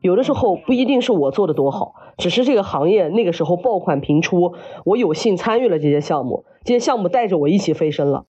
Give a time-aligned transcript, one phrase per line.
[0.00, 4.54] 有的时候不一定是我做的多好，只是这个行业那个时候爆款频出，
[4.84, 8.24] 我有幸参与了这些项目，这些项目带着我一起飞升了。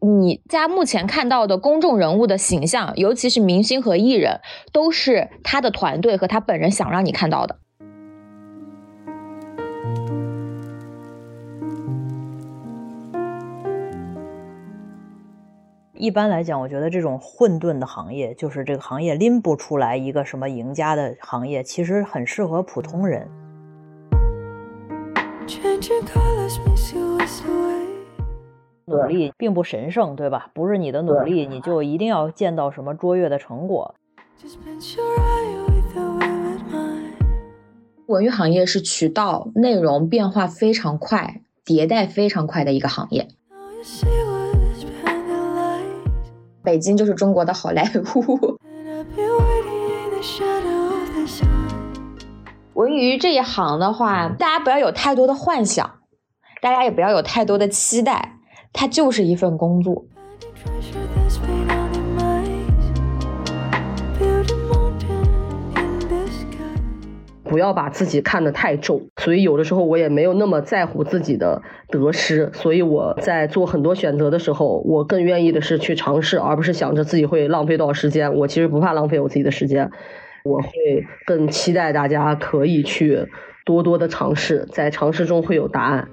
[0.00, 4.40] 你家目前看到的公众人物的形象，尤其是明星和艺人，
[4.72, 7.58] 都是他的团队和他本人想让你看到的。
[16.04, 23.26] 一般来讲，我觉得这种混沌的行业，就是这个行业拎不出来一个什么赢家的行业，其实很适合普通人。
[28.84, 30.50] 努力并不神圣，对吧？
[30.52, 33.94] 不是你的努力，你就一定要见到什么卓越的成果。
[38.08, 43.28] 文娱行业是渠道内容变化非常快、迭代非常快的一个行业。
[46.64, 47.84] 北京就是中国的好莱
[48.14, 48.58] 坞。
[52.72, 55.98] 文娱这一行的话，大家不要有太多的幻想，
[56.62, 58.38] 大家也不要有太多的期待，
[58.72, 60.06] 它就是一份工作。
[67.54, 78.34] 不要把自己看得太重，所以有的时候我也没有那么在乎自己的得失，所以我在做很多选择的时候，我更愿意的是去尝试，而不是想着自己会浪费多少时间。
[78.34, 79.88] 我其实不怕浪费我自己的时间，
[80.42, 80.68] 我会
[81.26, 83.28] 更期待大家可以去
[83.64, 86.08] 多多的尝试，在尝试中会有答案。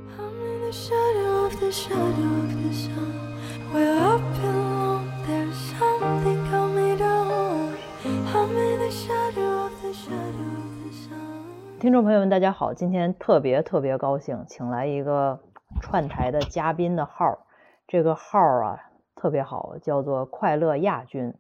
[11.82, 12.76] 听众朋友们，大家好！
[12.76, 15.40] 今天特别特别高兴，请来一个
[15.82, 17.40] 串台的嘉宾的号，
[17.88, 18.80] 这个号啊
[19.16, 21.34] 特别好，叫做快乐亚军。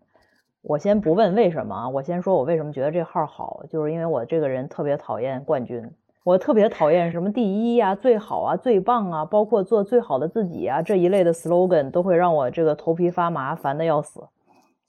[0.63, 5.91] 我先不问为什么啊，我先说我为什么觉得这号好，就是因为我这个人特别讨厌冠军，
[6.23, 14.27] 我特别讨厌什么第一呀、最好啊、最棒啊，包括做最好的自己啊这一类的 slogan 都会让我这个头皮发麻，烦的要死。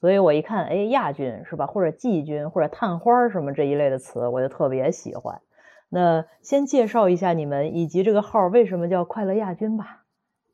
[0.03, 1.65] 所以我一看，哎，亚军是吧？
[1.65, 5.41] 或者季军，或者探花什么这一类的词，我就特别喜欢。
[5.91, 10.03] 那先介绍一下你们以及这个号为什么叫快乐亚军吧。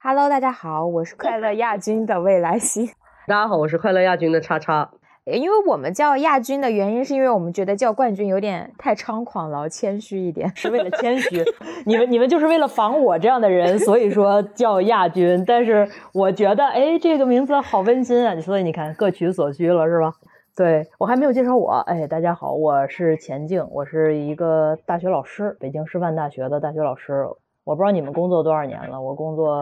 [0.02, 2.90] Hello，大家好，我是 快乐亚军的未来星。
[3.26, 4.90] 大家好，我是快乐亚军的叉叉。
[5.32, 11.44] 因为我们叫亚军的原因，是因为我们觉得叫冠军有点太猖狂了， 谦虚一点，是为了谦虚。
[11.84, 15.44] 你们你们就是为了防我这样的人，所以说叫亚军。
[15.46, 20.12] 但是我觉得，哎，这个名字好温馨啊，所以你看各取所需了，是吧？
[20.56, 27.28] 对我还没有介绍我，哎，大家好，我是钱静，我是一个大学老师，北京师范大学的大学老师。
[27.64, 29.54] 我不知道你们工作多少年了，我工作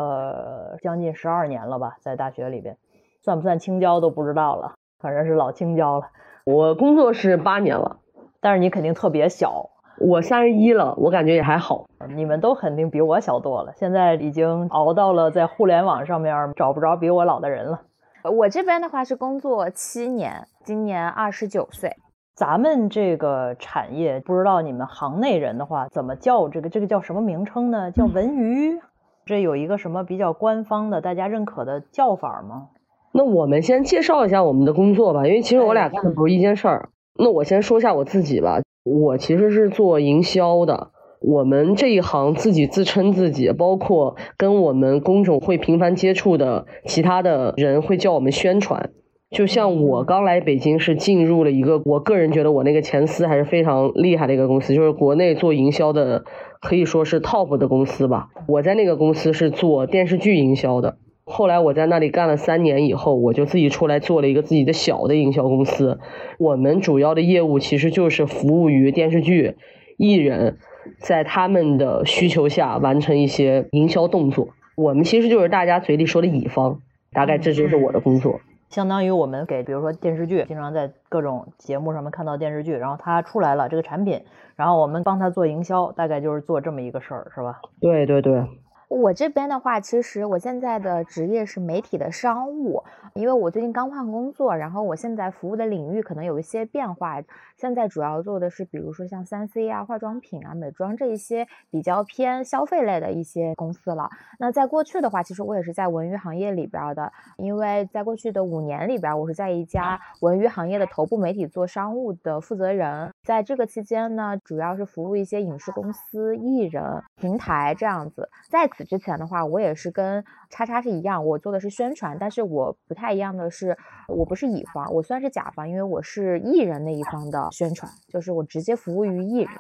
[0.81, 2.77] 将近十二年了吧，在大学里边，
[3.23, 4.75] 算不算青椒都不知道了。
[4.99, 6.07] 反正是老青椒了，
[6.45, 7.99] 我工作是八年了，
[8.41, 9.71] 但是你肯定特别小，
[10.01, 11.87] 我三十一了，我感觉也还好。
[12.15, 17.83] 你们都肯定比我小多了，现在已经熬到了在互联网上面找不着比我老的人了。
[18.25, 21.97] 我这边的话是工作七年，今年二十九岁。
[22.35, 26.69] 咱们这个产业，不知道你们行内人的话怎么叫这个？
[26.69, 27.91] 这个叫什么名称呢？
[27.91, 28.79] 叫文娱？
[29.25, 32.69] 这有一个什么比较官方的、大家认可的叫法吗？
[33.17, 36.91] 那我们先介绍一下我们的工作吧，因为其实我俩干的不是一件事儿。
[37.19, 40.91] 那我先说一下我自己吧，我其实是做营销的。
[41.23, 48.91] 我们这一行自己自称自己，包括跟我们工种会频繁接触的其他的人会叫我们宣传。
[49.31, 56.25] 就像我刚来北京是进入了一个，我个人觉得我那个前司还是非常厉害的一个公司，就是国内做营销的
[56.61, 58.29] 可以说是 top 的公司吧。
[58.47, 60.99] 我在那个公司是做电视剧营销的。
[61.29, 65.99] 后来我在那里干了三年以后，我就自己出来做了一个自己的小的营销公司。
[66.39, 69.57] 我们主要的业务其实就是服务于电视剧
[69.99, 70.59] 艺人，
[71.01, 74.51] 在他们的需求下完成一些营销动作。
[74.77, 76.81] 我们其实就是大家嘴里说的乙方，
[77.13, 78.39] 大概这就是我的工作。
[78.69, 84.21] 相当于我们给，比如说电视剧，经常在各种节目上面看到电视剧，然后它出来了这个产品，
[84.55, 87.61] 然后我们帮他做营销，大概就是做这么一个事儿，是吧？
[87.81, 88.45] 对对对。
[88.89, 92.85] 我这边的话，其实我现在的职业是媒体的商务，
[93.15, 97.21] 因为我最近刚换工作，然后我现在服务的领域可能有一些变化。
[97.57, 104.11] 现在主要做的是，比如说像三 C 啊、化妆品啊、美妆这一些比较偏消费类的一些公司了。
[104.39, 113.11] 那在过去的话，其实我也是在文娱行业里边的，因为在过去的五年里边，我是在一家文娱行业的头部媒体做商务的负责人。
[113.23, 118.29] 在这个期间呢，主要是服务一些影视公司、艺人、平台这样子。
[118.51, 123.77] 在此之前的话，我也是跟叉叉是一样，我做的是宣传，但是我不太一样的是，
[124.09, 129.51] 我不是乙方，我算是甲方，因为我是艺人那一方的宣传，就是我直接服务于艺人。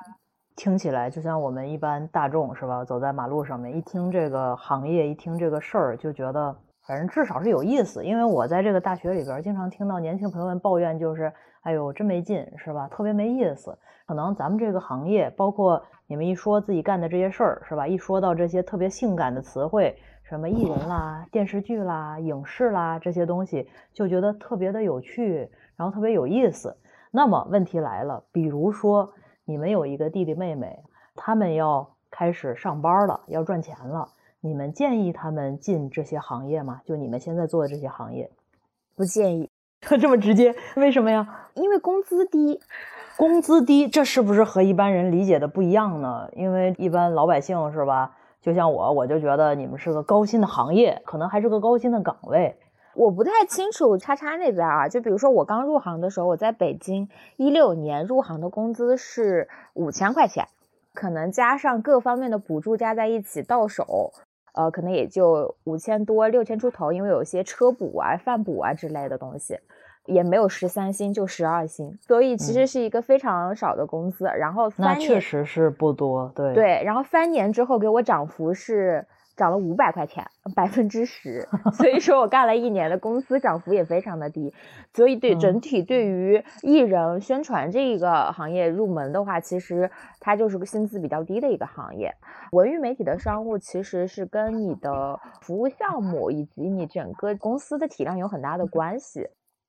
[0.57, 2.83] 听起来就像我们一般大众是吧？
[2.83, 6.57] 走在马路上面，一听这个行业，一听这个事儿，就觉得
[6.87, 8.03] 反正至少是有意思。
[8.03, 11.31] 因为我在这个大学里边，经常听到年轻朋友们抱怨，就是
[11.61, 12.89] 哎呦真没劲，是吧？
[12.89, 13.77] 特别没意思。
[14.07, 17.87] 可能咱们这个行业，包括你们一说自己干的这些事儿，是吧？
[17.87, 19.95] 一说到这些特别性感的词汇，
[20.29, 26.77] 什么艺人啦、电视剧啦、影视啦这些东西，就觉得特别的有趣，然后特别有意思。
[27.11, 29.13] 那么问题来了，比如说。
[29.49, 30.83] 你们有一个弟弟妹妹，
[31.15, 34.09] 他们要开始上班了，要赚钱了。
[34.41, 36.81] 你们建议他们进这些行业吗？
[36.85, 38.29] 就你们现在做的这些行业，
[38.97, 39.49] 不建议。
[40.01, 41.49] 这么直接，为什么呀？
[41.55, 42.61] 因为工资低。
[43.17, 46.29] 工资低，这是不是和一般人理解的不一样呢？
[46.35, 48.17] 因为一般老百姓是吧？
[48.47, 52.55] 就像我，我就觉得你们是个高薪的行业，可能还是个高薪的岗位。
[52.95, 60.47] 我不太清楚叉叉那边啊，就比如说我刚入行的时候，我在北京一六年入行的工资是五千块钱，
[60.95, 64.13] 可能加上各方面的补助加在一起到手，
[64.55, 69.59] 呃，可能也就五千多六千出头，因为有些车补啊、饭补啊之类的东西，
[70.07, 74.25] 也没有十三薪就十二薪，所以其实是一个非常少的工资。
[74.25, 79.07] 然后那确实是不多，对对，然后三年之后给我涨幅是。
[79.37, 80.25] 涨了五百块钱，
[80.55, 84.55] 百分之十， 所以说我干了一年的公司涨幅也非常的低，
[84.95, 92.15] 所以对整体对于艺人宣传这个行业入门的话，其实它就是个薪资比较低的一个行业。
[92.53, 99.29] 文娱媒体的商务其实是跟你的服务项目以及你整个公司的体量有很大的关系。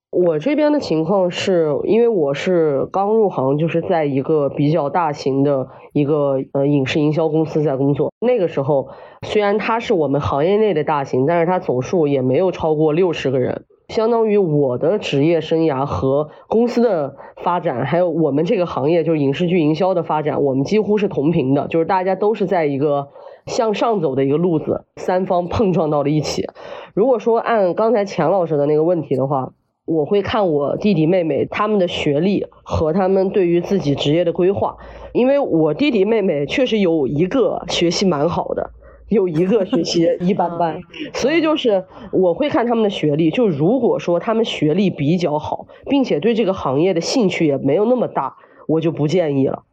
[0.09, 8.13] 我这边的情况是因为我是刚入行，就是在一个比较大型的一个呃影视营销公司在工作。
[8.21, 8.87] 那个时候
[9.23, 23.09] 虽然它是我们行业内的大型，但是它总数也没有超过六十个人，相当于我的职业生涯和公司的发展，还有我们这个行业就是影视剧营销的发展，我们几乎是同频的，就是大家都是在一个
[23.45, 26.47] 向上走的一个路子，三方碰撞到了一起。
[26.93, 29.51] 如果说按刚才钱老师的那个问题的话。
[29.87, 34.75] 我会看我弟弟妹妹他们的学历和他们对于自己职业的规划，
[35.13, 38.71] 因为我弟弟妹妹确实有一个学习蛮好的，
[39.07, 40.81] 有一个学习 一般般，
[41.13, 43.31] 所以就是我会看他们的学历。
[43.31, 48.35] 就如果说他们学历比较好，并且对这个行业的兴趣也没有那么大，
[48.67, 49.63] 我就不建议了。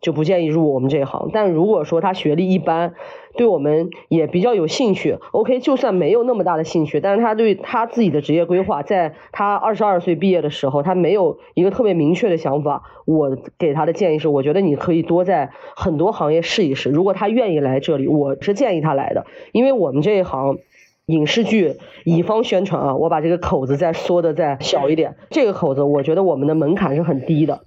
[0.00, 1.28] 就不建议入我们这一行。
[1.30, 2.94] 但如果说他学历一般，
[3.36, 12.82] 对我们也比较有兴趣，OK，就算没有那么大的兴趣，但是他对他自己的职业规划，在他二十二岁毕业的时候，他没有一个特别明确的想法。
[13.06, 16.90] 我给他的建议是，我觉得你可以多在很多行业试一试。
[16.90, 20.58] 如果他愿意来这里，我是建议他来的，因为我们这一行
[21.06, 27.60] 影视剧乙方宣传啊，我把这个口子再缩的再小一点，这个口子我觉得我们的门槛是很低的。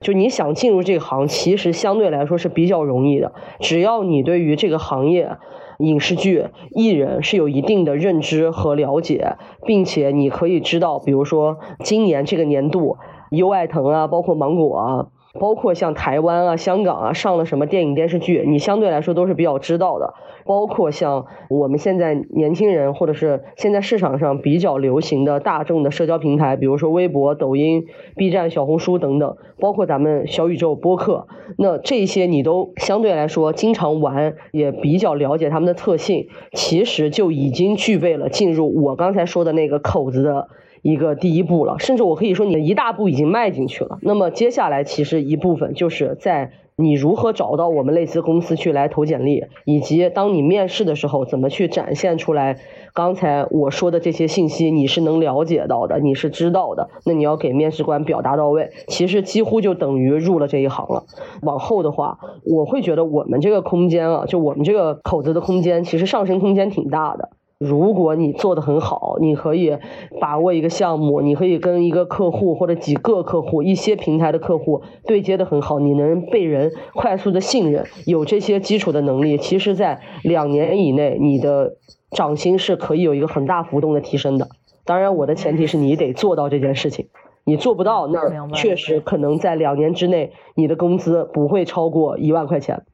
[0.00, 3.32] 就你想进入这行，其实相对来说是比较容易的。
[3.60, 5.36] 只要你对于这个行业、
[5.78, 12.98] 影视剧、艺人是有一定的认知和了解，并且你可以知道，比如说今年这个年度，
[13.30, 15.06] 优爱腾啊，包括芒果啊。
[15.38, 20.14] 包括像台湾啊、香港啊上了什么电影电视剧，你相对来说都是比较知道的。
[20.44, 31.26] 包括像我们现在年轻人，或者是现在市场上比较流行的大众的社交平台，比如说微博、抖音、B 站、小红书等等，包括咱们小宇宙播客，
[31.58, 40.46] 那这些你都相对来说经常玩，也比较了解他们的特性，其实就已经具备了进入我刚才说的那个口子的。
[40.86, 43.98] 一个第一步了，甚至我可以说你的一大步已经迈进去了。
[44.02, 52.58] 那么接下来其实一部分就是在你如何找到我们类似公司去来投简历，以及当你面试的时候怎么去展现出来
[52.94, 56.88] 刚才我说的这些信息，你是能了解到的，你是知道的。
[57.04, 61.02] 那你要给面试官表达到位，其实几乎就等于入了这一行了。
[61.42, 67.30] 往后的话，我会觉得我们这个空间啊，就我们这个口子的空间，其实上升空间挺大的。
[67.58, 69.78] 如果你做的很好，你可以
[70.20, 81.76] 把握一个项目，你可以跟一个客户或者几个客户、一些平台的客户对接的很好，你能被人快速的信任，有这些基础的能力，其实，在两年以内，你的
[82.10, 84.48] 涨薪是可以有一个很大浮动的提升的。
[84.84, 87.08] 当然，我的前提是你得做到这件事情，
[87.46, 92.84] 你做不到，那确实可能在两年之内，你的工资不会超过一万块钱，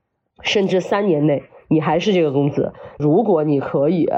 [0.41, 2.73] 甚至三年内你还是这个工资。
[2.97, 4.09] 如果你可以。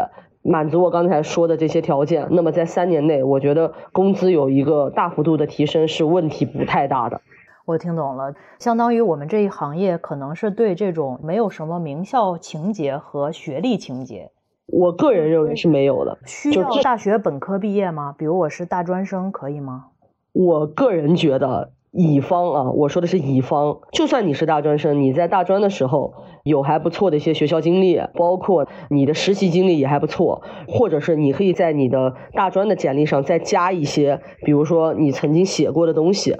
[0.46, 7.22] 满足我刚才说的这些条件，那么在三年内，我觉得工资有一个大幅度的提升是问题不太大的。
[7.64, 14.30] 我听懂了，相当于我们这一行业可能是对这种没有什么名校情节和学历情节。
[14.66, 18.14] 我个人认为是没有的，需要大学本科毕业吗？
[18.18, 19.86] 比如我是大专生，可以吗？
[20.34, 36.36] 我个人觉得，乙方啊，我说的是乙方，就算你是大专生，你在大专的时候有还不错的一些学校经历，包括你的实习经历也还不错，或者是你可以在你的大专的简历上再加一些，比如说你曾经写过的东西。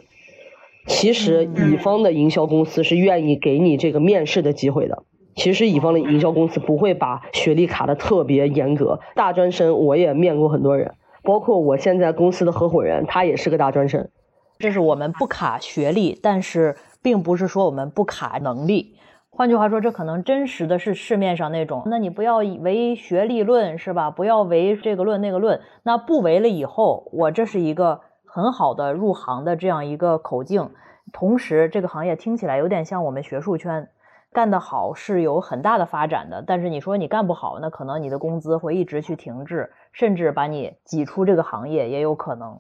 [0.86, 5.04] 其实乙方的营销公司是愿意给你这个面试的机会的。
[5.36, 14.08] 其实乙方的营销公司不会把学历卡的特别严格，大专生我也面过很多人，包括我现在公司的合伙人，他也是个大专生。
[14.58, 18.96] 这是我们不卡学历，但是并不是说我们不卡能力。
[19.30, 24.10] 换句话说，这可能真实的是市面上那种，那你不要唯学历论是吧？
[24.10, 30.70] 不要唯这个论那个论，那不唯了以后，我这是一个很好的入行的这样一个口径。
[31.12, 33.88] 同时，这个行业听起来有点像我们学术圈。
[34.32, 42.58] 干得好是有很大的发展的，但是你说你干不好，那可能你的工资会一直去停滞，甚至把你挤出这个行业也有可能，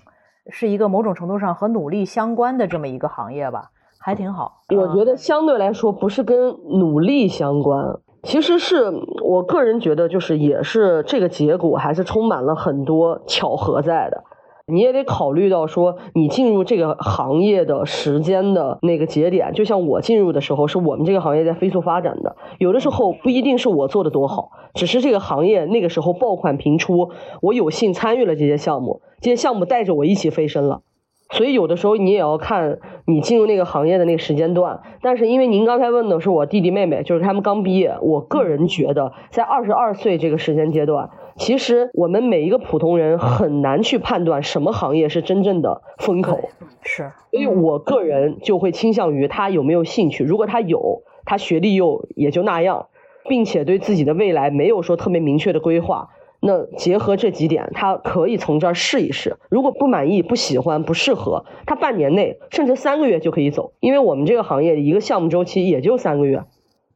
[0.50, 4.62] 是一个某种程度上和努力相关的这么一个行业吧，还挺好。
[4.68, 14.22] 我觉得相对来说不是跟努力相关，其实是我个人觉得就是也是这个结果还是充满了很多巧合在的。
[14.66, 22.36] 你也得考虑到说，你进入这个行业的时间的那个节点，就像我进入的时候，是我们这个行业在飞速发展的。
[22.58, 27.10] 有的时候不一定是我做的多好，只是这个行业那个时候爆款频出，
[27.42, 30.80] 我有幸参与了这些项目，这些项目带着我一起飞升了。
[31.30, 34.80] 所以有的时候你也要看你进入那个行业的那个时间段。
[35.02, 41.10] 但是因为您刚才问的是我弟弟妹妹，就是他们刚毕业，我个人觉得在二十二岁这个时间阶段。
[41.36, 46.48] 其实我们每一个普通人很难去判断什么行业是真正的风口，
[46.82, 50.22] 是，所以我个人就会倾向于他有没有兴趣。
[50.22, 52.86] 如果他有，他学历又也就那样，
[53.28, 56.10] 并且对自己的未来没有说特别明确的规划，
[56.40, 59.36] 那结合这几点，他可以从这儿试一试。
[59.48, 66.44] 如果不满意、不喜欢、不适合，他半年内甚至三个月就可以走，因为我们这个行业一个项目周期也就三个月，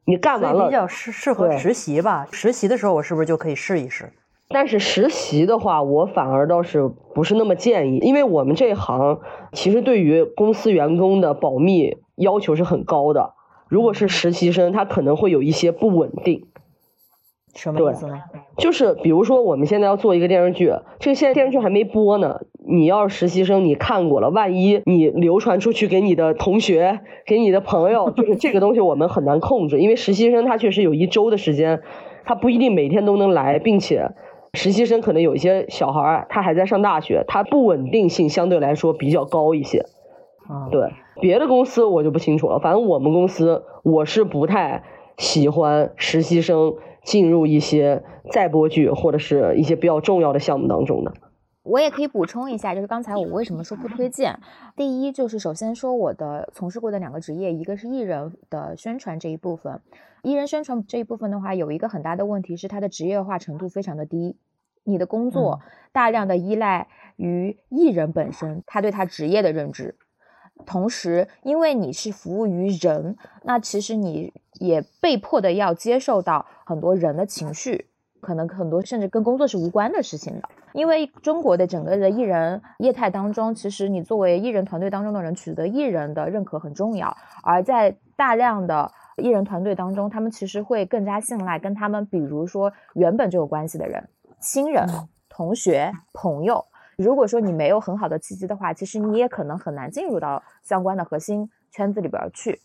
[0.05, 2.29] 你干完了比较适适合实习吧。
[2.31, 4.13] 实习的时候，我是不是就可以试一试？
[4.51, 9.21] 但是实习的话，我反而倒是不是那么建议，因为我们这行
[9.53, 13.35] 其实对于公司员工的保密要求是很高的。
[13.69, 16.47] 如果是实习生，他可能会有一些不稳定。
[17.55, 18.15] 什么意思呢？
[18.57, 22.41] 就是比如说，我们现在要做一个电视剧，这个现在电视剧还没播呢。
[22.67, 31.83] 你要是实习生，你看过了，万一你流传出去给你的同学、给你的朋友，就是这个东西我们很难控制，因为实习生他确实有一周的时间，
[32.25, 34.11] 他不一定每天都能来，并且。
[34.55, 39.85] 实习生可能有一些小孩儿，他还在上大学，他不稳定性相对来说比较高一些。
[40.49, 40.91] 啊，对，
[41.21, 42.59] 别的公司我就不清楚了。
[42.59, 44.83] 反正我们公司，我是不太
[45.19, 48.03] 喜欢实习生进入一些
[48.33, 51.13] 在播剧或者是一些比较重要的项目当中的。
[51.65, 54.41] 我也可以补充一下，就是刚才我为什么说不推荐？
[54.75, 59.83] 第一，就是首先说我的从事过的两个职业，一个是艺人的宣传这一部分。
[60.23, 64.37] 艺人宣传这一部分的话，有一个很大的问题是它的职业化程度非常的低。
[64.85, 65.61] 你的工作
[65.93, 69.97] 大量的依赖于艺人本身，他对他职业的认知。
[70.65, 77.87] 同时，因为你是服务于人，那其实你也被迫的要接受到很多人的情绪。
[78.21, 87.17] 可能很多甚至跟工作是无关的事情的，因为中国的整个的艺人业态当中，其实你作为艺人团队当中的人，取得艺人的认可很重要。
[87.45, 94.09] 而在大量的艺人团队当中，他们其实会更加信赖跟他们，比如说原本就有关系的人、
[94.41, 94.87] 亲人、
[95.29, 96.65] 同学、朋友。
[96.97, 102.61] 如果说你没有很好的契机的话，其实你也可能很难进入到相关的核心圈子里边去，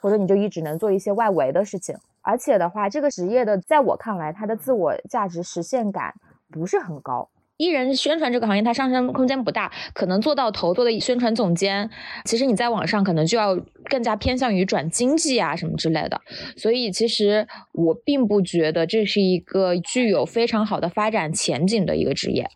[0.00, 1.96] 或者你就一直能做一些外围的事情。
[2.20, 6.14] 而且的话，这个职业的，在我看来，它的自我价值实现感
[6.50, 7.30] 不是很高。
[7.60, 11.90] 艺人宣传这个行业，它上升空间不大，可能做到头做的宣传总监，
[12.24, 16.18] 其实你在网上可能就要更加偏向于转经济啊什么之类的。
[16.56, 22.48] 所以，其实我并不觉得这是一个具有非常好的发展前景的一个职业。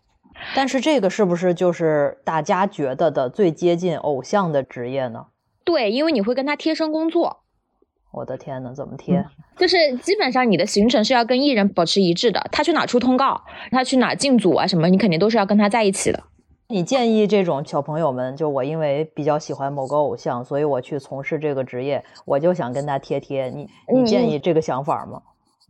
[0.55, 5.27] 但是，这个是不是就是大家觉得的最接近偶像的职业呢？
[5.63, 7.44] 对，因为你会跟他贴身工作。
[8.15, 9.23] 我的天呐，怎么贴？
[9.57, 13.41] 就是基本上你的行程是要跟艺人保持一致的，他去哪出通告，
[13.71, 16.23] 他去哪进组啊什么，你肯定都是要跟他在一起的。
[16.69, 23.49] 你建议这种小朋友们，就我因为比较喜欢某个偶像，所以我去从事这个职业，我就想跟他贴贴。
[23.49, 25.21] 你你建议这个想法吗？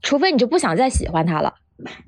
[0.02, 1.54] 除非你就不想再喜欢他了，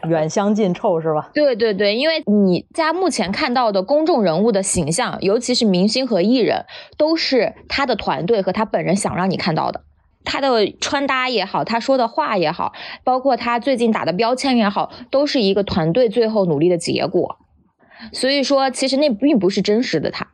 [0.08, 1.32] 远香近臭是吧？
[1.34, 6.66] 对对对，因为你家目前看到的公众人物的形象，尤其是明星和艺人，
[6.96, 9.82] 都是他的团队和他本人想让你看到的。
[10.28, 12.74] 他的穿搭也好，他说的话也好，
[13.06, 17.38] 包括他最近打的标签也好，都是一个团队最后努力的结果。
[18.12, 20.28] 所以说，其实那并不是真实的他。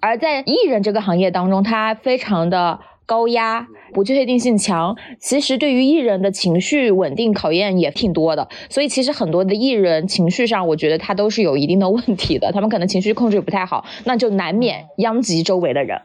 [0.00, 4.96] 而在艺人这个行业当中，他非常的高压，不确定性强。
[5.20, 8.48] 其实对于艺人的情绪稳定考验也挺多的。
[8.70, 12.52] 所以其实很多的艺人情绪上，我觉得他都是有一定的问题的。
[12.52, 16.00] 他们可能情绪控制不太好，那就难免殃及周围的人。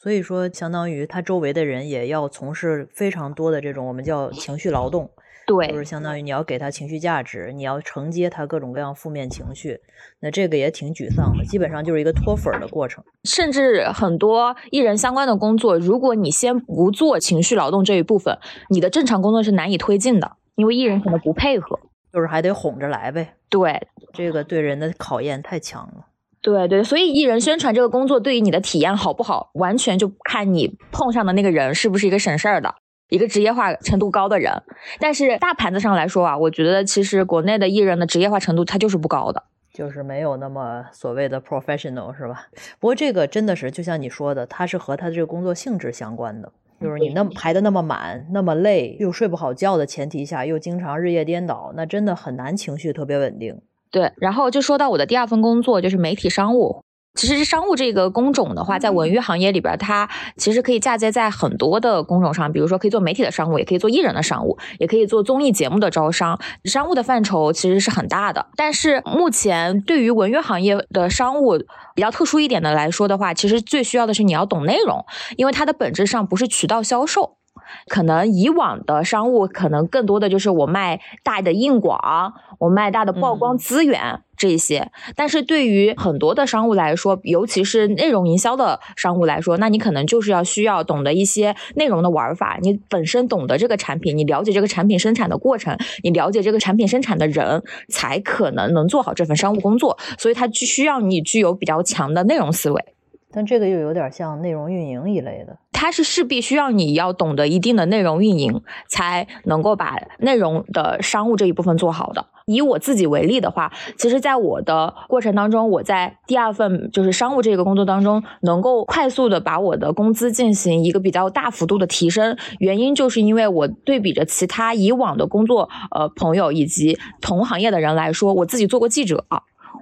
[0.00, 5.10] 所以说，相当于他周围的人也要从事非常多的这种我们叫情绪劳动，
[5.44, 9.80] 对，就是相当于你要给他情绪价值，你要承接他各种各样负面情绪，
[10.20, 13.02] 那这个也挺沮丧的，基本上就是一个脱粉的过程。
[13.24, 18.38] 甚至很多艺人相关的工作，如果你先不做情绪劳动这一部分，
[18.70, 21.80] 你的正常工作是难以推进的，因为艺人可能不配合，
[22.12, 23.34] 就是还得哄着来呗。
[23.48, 26.06] 对，这个对人的考验太强了。
[26.40, 32.74] 对对，所以艺人宣传这个工作对于你的体验好不好，完全就看你碰上的那个人是不是一个省事儿的、
[33.08, 34.62] 一个职业化程度高的人。
[35.00, 39.42] 但是大盘子上来说啊，我觉得其实国内的艺人的职业化程度它就是不高的，
[39.72, 42.46] 就是没有那么所谓的 professional 是吧？
[42.78, 46.52] 不过这个真的是就像你说的，它是和他的这个工作性质相关的。
[46.80, 53.60] 就是你那么排的那么满，那么累，又睡不好觉的前提下，又经常日夜颠倒，那真的很难情绪特别稳定。
[53.90, 56.82] 对，然后就说到我的第二份工作，就是媒体商务。
[57.14, 66.38] 其实商务这个工种的话，在文娱行业里边，它其实可以嫁接在很多的工种上，比如说可以做媒体的商务，也可以做艺人的商务，也可以做综艺节目的招商。
[66.64, 68.46] 商务的范畴其实是很大的。
[68.54, 71.58] 但是目前对于文娱行业的商务
[71.94, 75.04] 比较特殊一点的来说的话，其实最需要的是你要懂内容，
[75.36, 77.38] 因为它的本质上不是渠道销售。
[77.86, 84.90] 可能以往的商务可能更多的就是我卖大的硬广，我卖大的曝光资源这些。
[85.16, 92.58] 但是对于很多的商务来说，尤其是内容营销的商务来说，那你可能就是要需要懂得一些内容的玩法。
[92.60, 99.98] 你本身懂得这个产品，你了解这个产品生产的过程，你了解这个产品生产的人，才可能能做好这份商务工作。
[100.18, 102.84] 所以它需要你具有比较强的内容思维。
[103.32, 112.26] 但这个又有点像内容运营一类的，它是势必需要你要懂得一定的内容运营，才能够把内容的商务这一部分做好的。
[112.46, 129.26] 以我自己为例的话，其实在我的过程当中，我在第二份就是商务这个工作当中，能够快速的把我的工资进行一个比较大幅度的提升，原因就是因为我对比着其他以往的工作呃朋友以及同行业的人来说，我自己做过记者。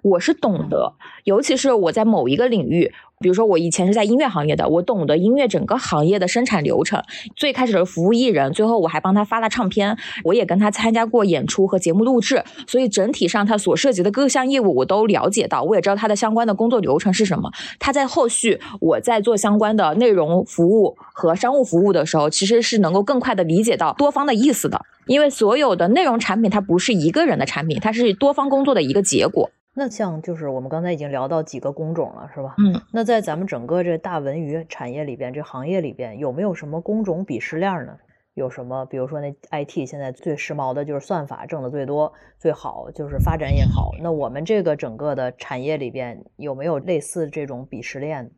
[0.06, 0.92] 我是懂得，
[1.24, 7.02] 尤其是我在某一个领域，比如说我以前是在音乐行业的，我懂得音乐整个行业的生产流程。
[7.34, 17.50] 最开始的服务艺人，最后我还帮他发了唱片，我也跟他参加过演出和节目录制，所以整体上他所涉及的各项业务我都了解到，我也知道他的相关的工作流程是什么。
[17.80, 29.50] 他在后续我在做相关的内容服务和商务服务的时候，其实是能够更快的理解到多方的意思的，因为所有的内容产品它不是一个人的产品，它是多方工作的一个结果。
[29.78, 32.54] 那像就是我们刚才已经聊到几个工种了，是吧？
[32.56, 37.98] 嗯，那在咱们整个这大文娱产业里边，这行业里边有没有什么工种鄙视链呢？
[38.32, 38.86] 有什么？
[38.86, 43.90] 比如说那 IT 现在最时髦的就是算法，挣的最多、最好，就是发展也好。
[44.02, 48.30] 那我们这个整个的产业里边有没有类似这种鄙视链？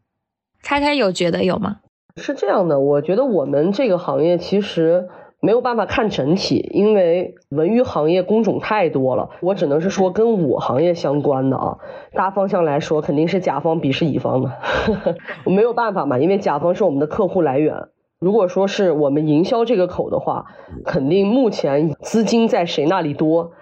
[0.64, 1.82] 拆开有觉得有吗？
[2.16, 5.08] 是这样的，我觉得我们这个行业其实。
[5.40, 9.30] 没有办法看整体，因为文娱行业工种太多了。
[9.40, 11.78] 我只能是说跟我行业相关的啊，
[12.12, 14.52] 大方向来说肯定是甲方鄙视乙方的。
[15.46, 17.88] 我没有办法嘛，因为甲方是我们的客户来源。
[18.18, 20.46] 如果说是我们营销这个口的话，
[20.84, 23.52] 肯定目前资金在谁那里多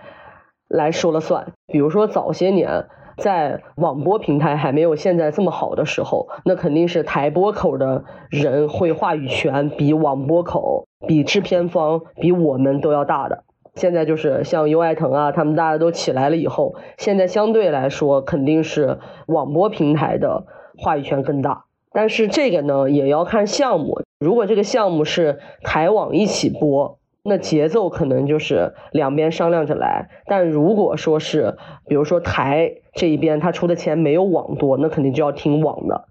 [0.69, 1.53] 来说了算。
[1.67, 2.87] 比如说早些年。
[3.17, 13.45] 在网播平台还没有现在这么好的时候，那肯定是台播口的人会话语权比网播口、比制片方、比我们都要大的。
[13.75, 20.47] 现在就是像优爱腾啊，他们大家都起来了以后，现在相对来说肯定是网播平台的
[20.79, 21.65] 话语权更大。
[21.93, 24.03] 但是这个呢，也要看项目。
[24.19, 26.99] 如果这个项目是台网一起播。
[27.29, 31.57] 那节奏可能就是两边商量着来，但如果说是，
[31.89, 36.05] 比如说台这一边他出的钱没有网多，那肯定就要听网的，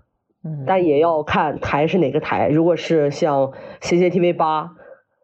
[0.43, 2.49] 嗯，但也要看台是哪个台。
[2.49, 4.71] 如果是像 CCTV 八，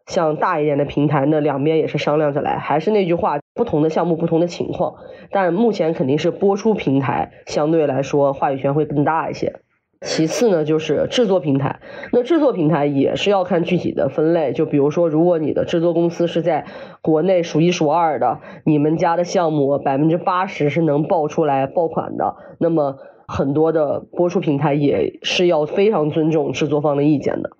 [0.07, 2.57] 像大一点的平台，那两边也是商量着来。
[2.57, 4.95] 还是那句话，不同的项目不同的情况，
[5.29, 9.61] 但目前肯定是播出平台相对来说话语权会更大一些。
[10.03, 11.79] 其次呢，就是制作平台。
[12.11, 16.65] 那制作平台也是要看具体的分类，就比如说，如果你的制作公司是在
[17.01, 27.51] 国内数一数二的，你们家的项目百分之八十是能爆出来爆款的，那么很多的播出平台也是要非常尊重制作方的意见的。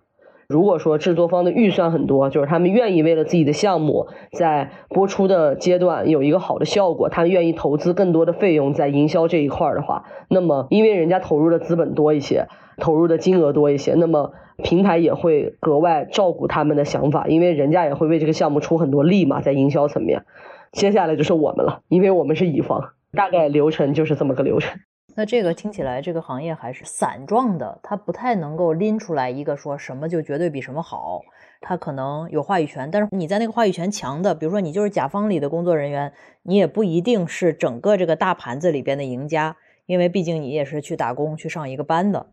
[0.52, 20.26] 如果说制作方的预算很多，就是他们愿意为了自己的项目在播出的阶段有一个好的效果，他们愿意投资更多的费用在营销这一块的话，那么因为人家投入的资本多一些，投入的金额多一些，那么平台也会格外照顾他们的想法，因为人家也会为这个项目出很多力嘛，在营销层面。
[20.74, 24.80] 接下来就是我们了，因为我们是乙方，大概流程就是这么个流程。
[25.16, 31.22] 那这个听起来，这个行业还是散状的，它不太能够拎出来一个说什么就绝对比什么好。
[31.60, 36.12] 他可能有话语权，但是你在那个话语权强的，比如说你就是甲方里的工作人员，
[36.44, 42.26] 你也不一定是整个这个大盘子里边的赢家，因为毕竟你也是去打工去上一个班的。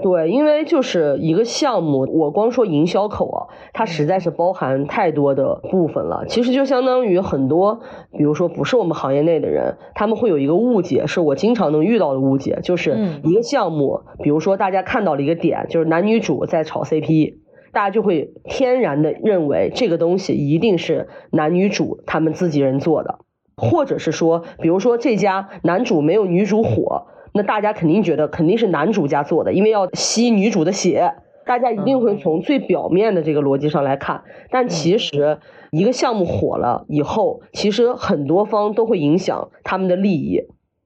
[0.00, 3.38] 对，因为就是一个项目，我光说营销口啊，
[3.74, 6.24] 它实在是包含太多的部分了。
[6.26, 7.80] 其实就相当于很多，
[8.16, 17.34] 比如说不是我们行业内的人，他们会有一个误解，是我经常能遇到的误解，就是一个项目，比如说大家看到了一个点，就是男女主在炒 CP，
[17.72, 23.18] 大家就会天然的认为这个东西一定是男女主他们自己人做的，
[23.56, 27.08] 或者是说，比如说这家男主没有女主火。
[27.32, 31.14] 那大家肯定觉得肯定是男主家做的，因为要吸女主的血，
[31.46, 34.22] 大家一定会从最表面的这个逻辑上来看。
[34.50, 35.38] 但其实
[35.70, 40.42] 一个项目火了以后，其实很多方都会影响他们的利益。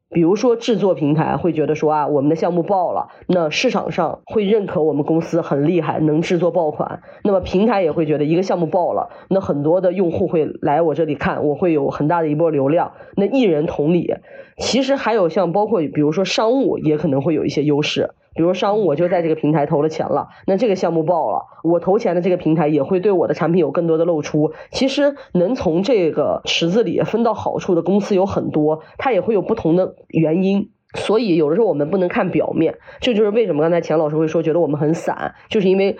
[0.08, 7.00] 比如说制作平台会觉得说啊，我们的项目爆了，那市场上会认可我们公司很厉害，能制作爆款。
[7.24, 12.92] 那么平台也会觉得一个项目爆了，那很多的用户会来我这里看，我会有很大的一波流量。
[13.16, 14.14] 那艺人同理，
[14.58, 18.10] 其实还有像包括比如说商务也可能会有一些优势。
[18.36, 24.52] 比如商务，我就在这个平台投了钱了，那这个项目爆了，我投钱的这个平台也会对我的产品有更多的露出。
[24.70, 30.70] 其实能从这个池子里分到好处的公司有很多，它也会有不同的原因。
[30.94, 35.96] 所以有的时候我们不能看表面，这就是为什么刚才钱老师会说觉得我们很散，就是因为。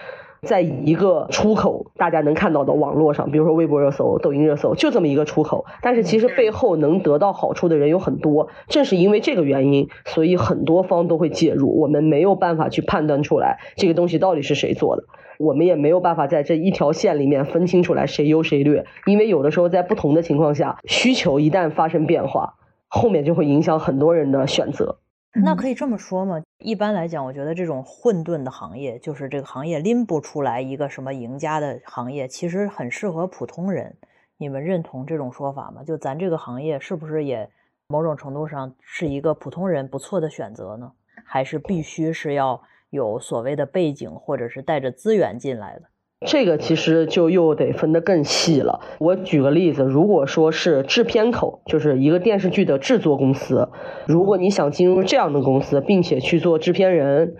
[0.47, 5.67] 在一个出口，大家能看到的网络上，比如说微博热搜、抖音热搜，就这么一个出口。
[5.83, 8.49] 但是其实背后能得到好处的人有很多。
[8.69, 11.79] 正是因为这个原因，所以很多方都会介入。
[11.79, 15.05] 我们没有办法去判断出来这个东西到底是谁做的，
[15.39, 18.87] 我们也没有办法在这一条线里面分清出来谁优谁劣。
[19.05, 22.55] 因为有的时候在不同的情况下，需求一旦发生变化，
[22.89, 24.99] 后面就会影响很多人的选择。
[25.43, 26.43] 那可以这么说吗？
[26.59, 33.97] 一般来讲，我觉得这种混沌的行业，就是这个行业拎不出来一个什么赢家的行业，其实很适合普通人。
[34.39, 35.83] 你们认同这种说法吗？
[35.85, 37.49] 就咱这个行业是不是也
[37.89, 40.93] 某种程度上是一个普通人不错的选择呢？
[41.25, 45.83] 还是必须是要有所谓的背景，或者是带着资源进来的？
[46.25, 48.81] 这个其实就又得分得更细了。
[48.99, 53.69] 我举个例子，如果说是制片口，就是一个电视剧的制作公司，
[54.07, 57.35] 如果你想进入这样的公司，并且去做制片人，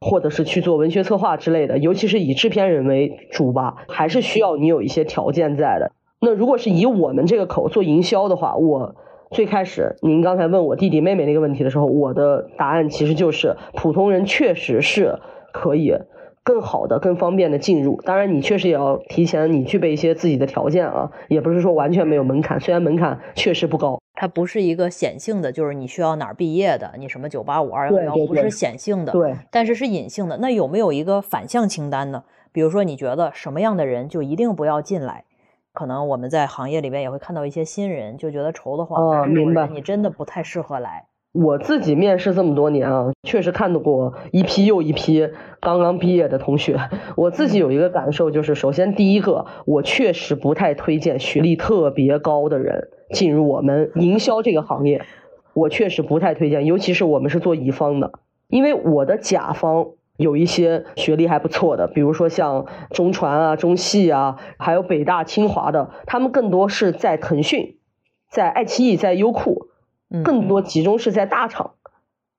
[0.00, 5.90] 或者是去做文学策划之类的，尤其是以制片人为主吧，还是需要你有一些条件在的。
[6.20, 8.94] 那如果是以我们这个口做营销的话，我
[9.32, 15.18] 最开始您刚才问我弟弟妹妹那个问题的时候，我的答案其实就是普通人确实是
[15.52, 15.96] 可以。
[16.44, 30.38] 更好的、更方便的进入，当然你确实也要提前你具备一些自己的条件啊，也不是说完全没有门槛，虽然门槛确实不高，它不是一个显性的，就是你需要哪儿毕业的，你什么九八五二幺幺，不是显性的，对，但是是隐性的。
[30.38, 32.24] 那有没有一个反向清单呢？
[32.50, 35.24] 比如说你觉得什么样的人就一定不要进来？
[35.72, 41.06] 可能我们在行业里面也会看到一些新人，就觉得愁得慌，哦，明白，你真的不太适合来。
[41.32, 46.78] 我自己面试这么多年啊，确实看到过一批又一批刚刚毕业的同学。
[47.16, 55.06] 我自己有一个感受，就是首先第一个，我确实不太推荐学历特别高的人进入我们营销这个行业。
[55.54, 58.12] 我确实不太推荐，尤其是我们是做乙方的，
[58.48, 59.86] 因为我的甲方
[60.18, 67.78] 有一些学历还不错的，比如说像中传啊、中戏啊，还有北大、清华的，他们更多是在腾讯、
[68.30, 69.68] 在爱奇艺、在优酷。
[70.24, 71.72] 更多集中是在大厂，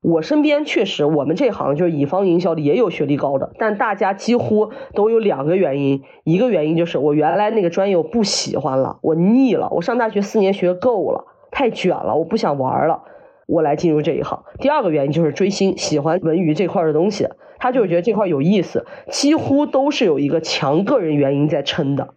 [0.01, 13.03] 我身边确实，我们这行就是乙方营销的也有学历高的，但大家几乎都有两个原因，一个原因就是我原来那个专业我不喜欢了，我腻了，我上大学四年学够了，太卷了，我不想玩了，
[13.47, 14.43] 我来进入这一行。
[14.59, 22.13] 第二个原因就是追星，喜欢文娱这块的东西，他就是觉得这块有意思，几乎都是有一个强个人原因在撑的。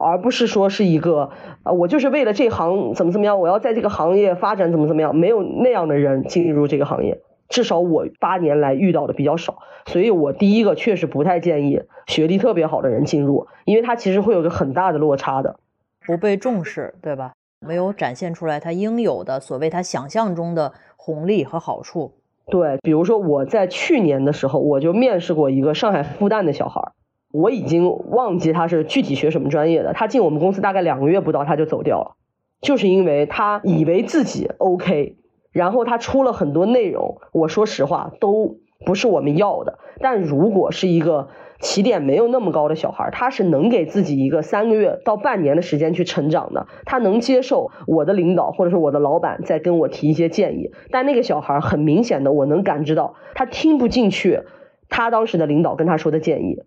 [0.00, 1.30] 而不是说是一个
[1.62, 15.60] 啊，我就是为了这行怎么怎么样，我要在这个行业发展怎么怎么样，没有那样的人进入这个行业，至少我八年来遇到的比较少，所以我第一个确实不太建议学历特别好的人进入，因为他其实会有个很大的落差的，
[16.06, 17.32] 不被重视，对吧？
[17.60, 22.14] 没有展现出来他应有的所谓他想象中的红利和好处。
[22.46, 26.92] 对，比如说我在去年的时候，我就面试过一个上海复旦的小孩，
[27.32, 32.16] 我已经忘记他是具体学什么专业的，他进我们公司大概两个月不到他就走掉了，
[32.60, 35.16] 就是因为他以为自己 OK。
[35.52, 39.80] 然后他出了很多内容，我说实话都不是我们要的。
[39.98, 50.70] 但如果是一个起点没有那么高的小孩，他是能给自己一个三个月到半年的时间去成长的，他能接受我的领导或者说我的老板在跟我提一些建议。
[50.92, 54.42] 但那个小孩很明显的，我能感知到他听不进去
[54.88, 56.62] 他当时的领导跟他说的建议，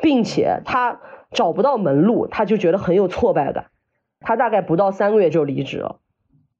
[0.00, 3.66] 并且他找不到门路，他就觉得很有挫败感。
[4.20, 6.00] 他大概不到三个月就离职了。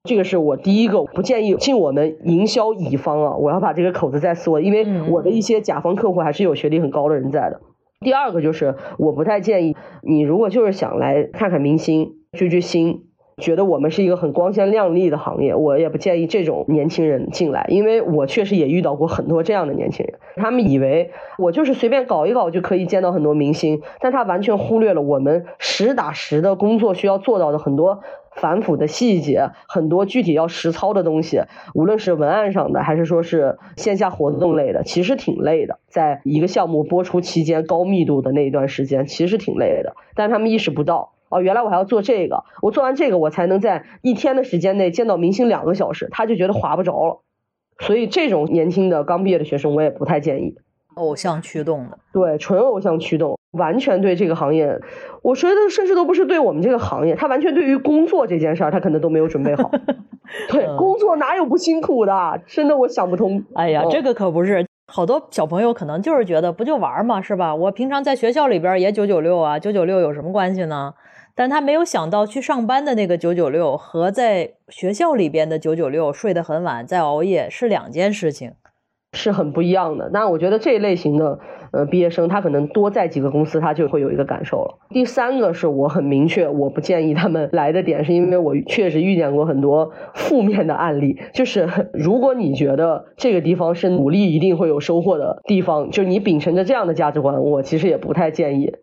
[0.05, 7.61] 这个是我第一个不建议进我们营销乙方啊，我要把这个口子再缩，因为我的一些甲方客户还是有学历很高的人在的。
[8.01, 13.08] 第二个就是我不太建议你，如果就是想来看看明星、追追星，
[13.38, 28.01] 觉得我们是一个很光鲜亮丽的行业，我也不建议这种年轻人进来，因为我确实也遇到过很多这样的年轻人，他们以为我就是随便搞一搞就可以见到很多明星，但他完全忽略了我们实打实的工作需要做到的很多。
[28.31, 31.40] 繁复的细节，很多具体要实操的东西，
[31.74, 35.81] 无论是文案上的，还是说是线下活动类的，其实挺累的。
[35.88, 39.96] 在一个项目播出期间，高密度的那一段时间，其实挺累的。
[40.14, 47.20] 但他们意识不到，哦，原来我还要做这个，我做完这个，我才能在一天的时间内见到明星两个小时，他就觉得划不着了。
[47.78, 50.56] 所以这种年轻的刚毕业的学生，我也不太建议。
[50.94, 53.38] 偶像驱动的，对，纯偶像驱动。
[53.52, 54.78] 完全对这个行业，
[55.22, 59.70] 我觉得甚至都不是对我们这个行业，他完全对于工作这件事儿，他可能都没有准备好。
[60.50, 62.42] 对，工作哪有不辛苦的？
[62.46, 63.42] 真的我想不通。
[63.54, 67.54] 哎呀，这个可不是，好多小朋友可能就是觉得不就玩嘛，是吧？
[67.54, 70.92] 我平常在学校里边也九九六啊，九九六有什么关系呢？
[71.38, 78.55] 但他没有想到去上班的那个九九六和在学校里边的九九六睡得很晚在熬夜是两件事情。
[79.12, 80.11] 是很不一样的。
[80.12, 81.38] 那我觉得这一类型的
[81.70, 84.79] 呃毕业生，他可能多在几个公司，他就会有一个感受了。
[84.90, 91.20] 第三个是我很明确，我不建议他们来的点，是因为我确实遇见过很多负面的案例。
[91.33, 98.74] 就是如果你觉得这个地方是努力一定会有收获的地方，就你秉承着这样的价值观，我其实也不太建议。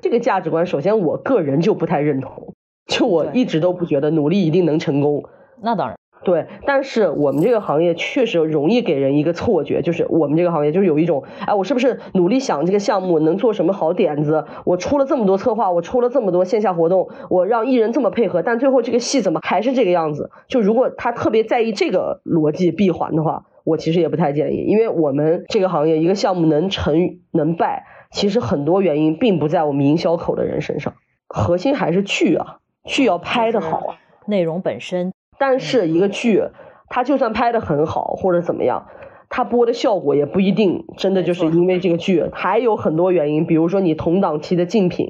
[0.00, 2.54] 这个价值观，首先我个人就不太认同，
[2.86, 5.24] 就我一直都不觉得努力一定能成功。
[5.62, 5.96] 那当然。
[6.22, 14.44] 对，但是我们这个行业确实容易给人一个错觉，就是我们这个行业就是有一种，哎，我是不是努力想这个项目能做什么好点子？
[14.66, 20.30] 我出了这么多策划，我出了这么多线下活动，我让艺人这么配合，但最后这个戏怎么还是这个样子？
[20.46, 30.94] 就如果他特别在意这个逻辑闭环的话，我其实也不太建议，因为我们这个行业一个项目能成能败，其实很多原因并不在我们营销口的人身上，
[31.28, 33.96] 核心还是剧啊，剧要拍的好啊，
[34.26, 35.12] 内容本身。
[35.38, 36.42] 但是一个剧，
[36.88, 38.88] 它就算拍的很好或者怎么样，
[39.28, 45.08] 它播的效果也不一定真的就是因为这个剧，还有很多原因，比如说你同档期的竞品，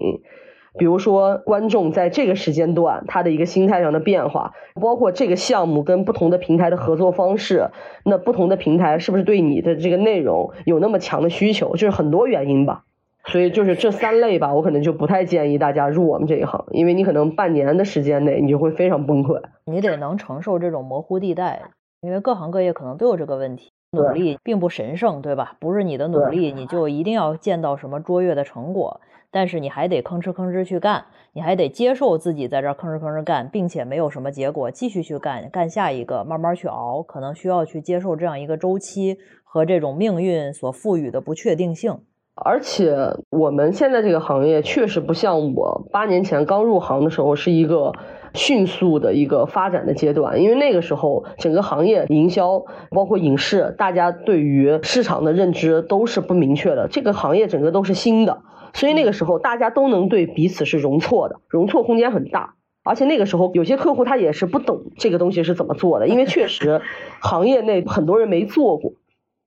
[0.78, 7.70] 比如说观众在这个时间段他的一个心态上的变化，包括这个项目跟不同的平台的合作方式，
[8.04, 12.84] 那不同的平台是不是对你的这个内容有那么强的需求，就是很多原因吧。
[13.26, 19.40] 所以就是这三类吧，我可能就不太建议大家入我们这一行，因为你可能半年的时间内你就会非常崩溃。
[19.66, 21.62] 你得能承受这种模糊地带，
[22.00, 23.70] 因为各行各业可能都有这个问题。
[23.92, 25.56] 努力并不神圣，对吧？
[25.58, 29.00] 不是你的努力你就一定要见到什么卓越的成果，
[29.32, 41.98] 但是你还得吭哧吭哧去干，你还得接受自己在这吭哧吭哧干，并且没有什么结果，继续去干，干下一个，慢慢去熬，可能需要去接受这样一个周期和这种命运所赋予的不确定性。
[42.34, 42.96] 而且
[43.30, 47.92] 我们现在这个行业确实不像我八年前刚入行的时候是一个
[48.32, 58.40] 迅速的一个发展的阶段，因为那个时候整个行业营销包括影视，大家对于市场的认知都是不明确的，这个行业整个都是新的，
[58.72, 62.54] 所以那个时候大家都能对彼此是容错的，容错空间很大。
[62.82, 66.80] 而且那个时候有些客户他也是不懂这个东西是怎么做的，因为确实
[67.20, 68.92] 行业内很多人没做过。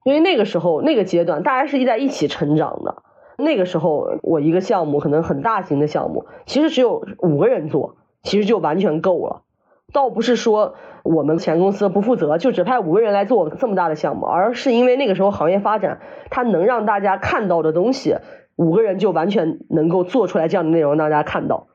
[0.04, 3.04] 因为那个时候那个阶段，大家是一在一起成长的。
[3.38, 9.42] 那个时候，我一个项目可能很大型的项目，其实只有五个人做，其实就完全够了。
[9.92, 18.18] 倒不是说我们前公司不负责，就只派五个人来做这么大的项目，而是因为那个时候行业发展，它能让大家看到的东西，
[18.56, 21.68] 五个人就完全能够做出来这样的内容让大家看到。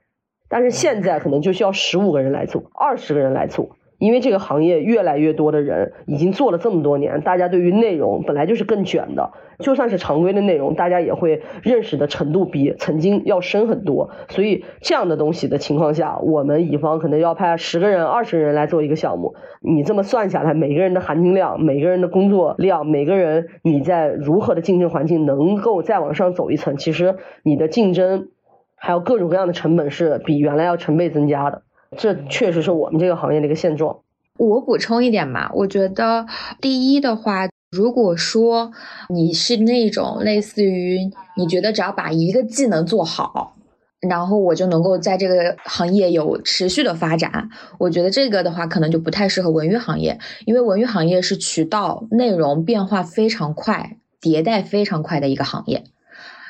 [0.48, 3.70] 但是现在可能就需要十五个人来做，二十个人来做。
[3.98, 14.10] 因为这个行业越来越多的人已经做了这么多年，大家对于内容本来就是更卷的，就算是常规的内容，大家也会认识的程度比曾经要深很多。
[14.28, 28.28] 所以这样的东西的情况下，我们乙方可能要派十个人、二十个人来做一个项目，你这么算下来，每个人的含金量、每个人的工作量、每个人你在如何的竞争环境能够再往上走一层，其实你的竞争
[28.76, 31.62] 还有各种各样的成本是比原来要成倍增加的。
[31.96, 33.98] 这确实是我们这个行业的一个现状。
[34.36, 36.26] 我补充一点吧，我觉得
[36.60, 38.72] 第一的话，如果说
[39.08, 43.56] 你是那种类似于你觉得只要把一个技能做好，
[44.00, 47.48] 然后我就能够在这个行业有持续的发展，
[47.78, 55.82] 我觉得这个的话可能就不太适合文娱行业，因为文娱行业是渠道内容变化非常快、迭代非常快的一个行业。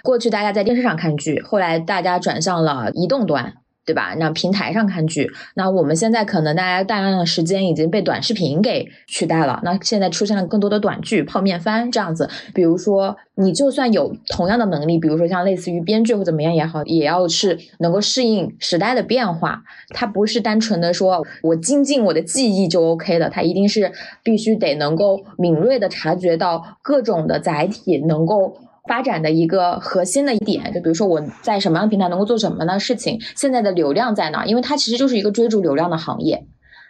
[0.03, 3.55] 过去大家在电视上看剧，后来大家转向了移动端。
[3.88, 4.14] 对吧？
[4.18, 9.62] 那平台上看剧，那我们现在可能大家大量的时间已经被短视频给取代了。
[9.64, 12.29] 那现在出现了更多的短剧、泡面番这样子。
[12.53, 19.62] 比如说，你就算有同样的能力，比如说像类似于编剧或怎么样也好，也要是能够适应时代的变化。
[19.94, 23.90] 它不是单纯的说我精进我的技艺就 OK 的，它一定是
[24.22, 28.59] 必须得能够敏锐的察觉到各种的载体能够。
[28.88, 34.46] 发展的一个核心的一点，就比如说我在什么样的平台能够做什么呢事情，现在的流量在哪？
[34.46, 36.46] 因为它其实就是一个追逐流量的行业，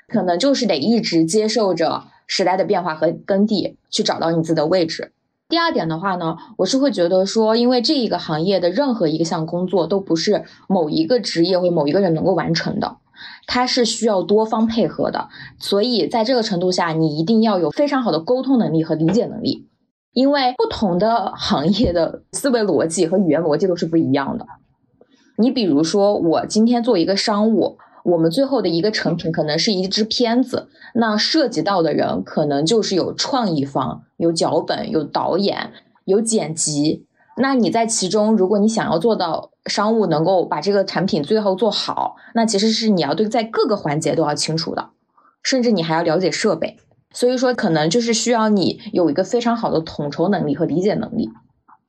[0.07, 5.13] 可能就是得一直接受着时代的变化和耕地，去找到你自己的位置。
[5.49, 12.99] 第二点的话呢，我是会觉得说，因为这一个行业的任何一个项工作都不是某一个职业或某一个人能够完成的，
[13.47, 19.67] 它是需要多方配合的，所以在这个程度下，你一定要有非常好的沟通能力和理解能力。
[20.13, 24.47] 因为不同的行业的思维逻辑和语言逻辑都是不一样的。
[25.37, 35.73] 你比如说，我今天做一个商务，我们最后的一个成品可能是一支片子，那涉及到的人可能就是有创意方、有脚本、有导演、
[36.05, 37.07] 有剪辑。
[37.37, 44.91] 那你在其中，如果你想要做到商务能够把这个产品最后做好，那其实是你要对在各个环节都要清楚的，
[45.45, 46.79] 甚至你还要了解设备。
[47.19, 51.29] 所以说，可能就是需要你有一个非常好的统筹能力和理解能力。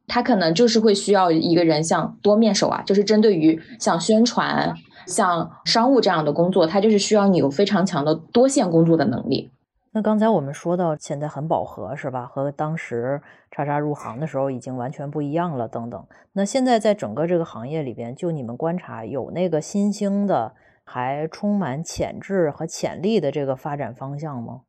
[0.07, 4.73] 他可能就是会需要一个人像多面手啊，就是针对于像宣传、
[5.05, 9.51] 像商务这样的工作，他就是需要你有非常强的多线工作的能力。
[9.91, 12.25] 那刚才我们说到现在很饱和是吧？
[12.25, 16.03] 和当时叉叉入行的时候已经完全不一样了等等。
[16.33, 24.61] 那现在在整个这个行业里边，就你们观察有那个新兴的、还充满潜质和潜力的这个发展方向吗？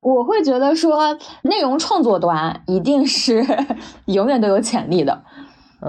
[0.00, 3.44] 我会觉得说，内容创作端一定是
[4.06, 5.22] 永远都有潜力的，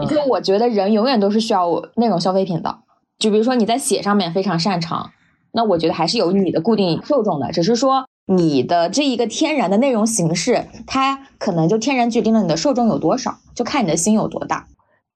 [0.08, 2.80] 就我觉得人永远都是需要内容消费品的。
[3.19, 5.12] 就比如说你在写上面非常擅长，
[5.52, 14.65] 那我觉得还是有你的固定受众的，只是说你的这一个天然的内容形式，它可能就天然决定了你的受众有多少，就看你的心有多大。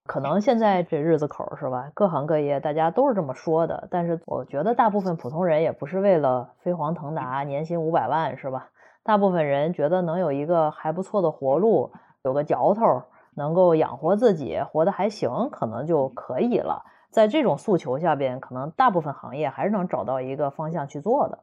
[0.06, 1.90] 可能现在这日子口是吧？
[1.94, 8.68] 各行各业大家都是这么说的，但是我觉得大部分普通人也不是为了飞黄腾达，年薪五百万是吧？
[9.04, 13.02] 大部分人觉得能有一个还不错的活路，有个嚼头，
[13.34, 16.84] 能够养活自己，活得还行，可能就可以了。
[17.10, 21.40] 在这种诉求下边，可能大部分行业还是能找到一个方向去做的。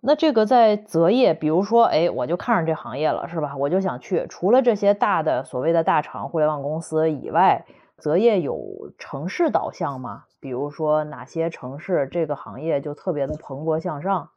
[0.00, 3.56] 那这个在择业，比如说，哎，我就看上这行业了，是吧？
[3.56, 4.26] 我就想去。
[4.28, 7.64] 除了这些大的所谓的大厂、互联网公司以外，
[7.96, 10.24] 择业有城市导向吗？
[10.38, 14.28] 比如说哪些城市这个行业就特别的蓬勃向上？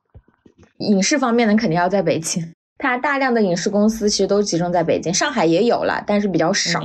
[0.78, 2.54] 影视方面呢，肯定要在北京。
[2.78, 6.82] 它大量的影视公司其实都集中在北京，上海也有了，但是比较少。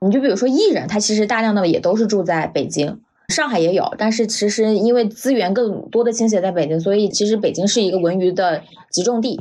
[0.00, 9.38] 你就比如说艺人，他其实大量的也都是住在北京，上海也有，但是其实因为资源更多的倾斜在北京，所以其实北京是一个文娱的集中地。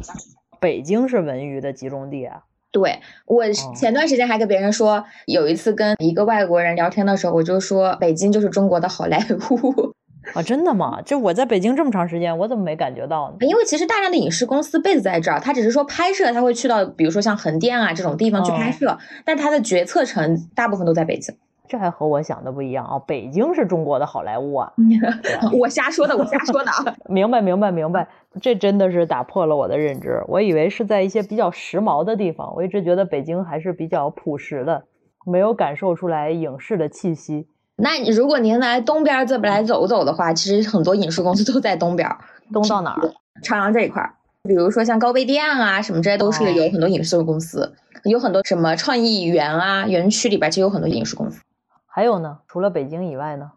[0.59, 2.43] 北京是文娱的集中地啊？
[2.71, 3.45] 对我
[3.75, 9.93] 前段时间还跟别人说，有一次跟一个外国人聊天的时候，我就说北京就是中国的好莱坞。
[10.33, 11.01] 啊，真的吗？
[11.01, 13.37] 就我在北京这么长时间，我怎么没感觉到呢？
[13.41, 21.35] 因为其实大量的影视公司 base 在这儿，他只是说拍摄，他会去到比如说像横店啊这种地方去拍摄，但他的决策层大部分都在北京。
[21.67, 22.97] 这还和我想的不一样啊！
[22.97, 24.73] 北京是中国的好莱坞啊！
[25.53, 26.71] 我瞎说的，我瞎说的。
[27.07, 28.07] 明白，明白，明白。
[28.41, 30.23] 这真的是打破了我的认知。
[30.27, 34.85] 我以为是在一些比较时髦的地方，我一直觉得北京还是比较朴实的，
[35.27, 37.47] 没有感受出来影视的气息。
[37.81, 42.09] 那如果您来东边这边来走走的话，其实很多影视公司都在东边。
[42.51, 43.13] 东到哪儿？
[43.41, 47.73] 朝阳这一块儿，比如说像高碑店啊什么这些，都是有很多影视公司，
[48.03, 51.41] 有很多什么创意园啊园区里边其实有很多影视公司。
[51.85, 52.39] 还有呢？
[52.47, 53.51] 除了北京以外呢？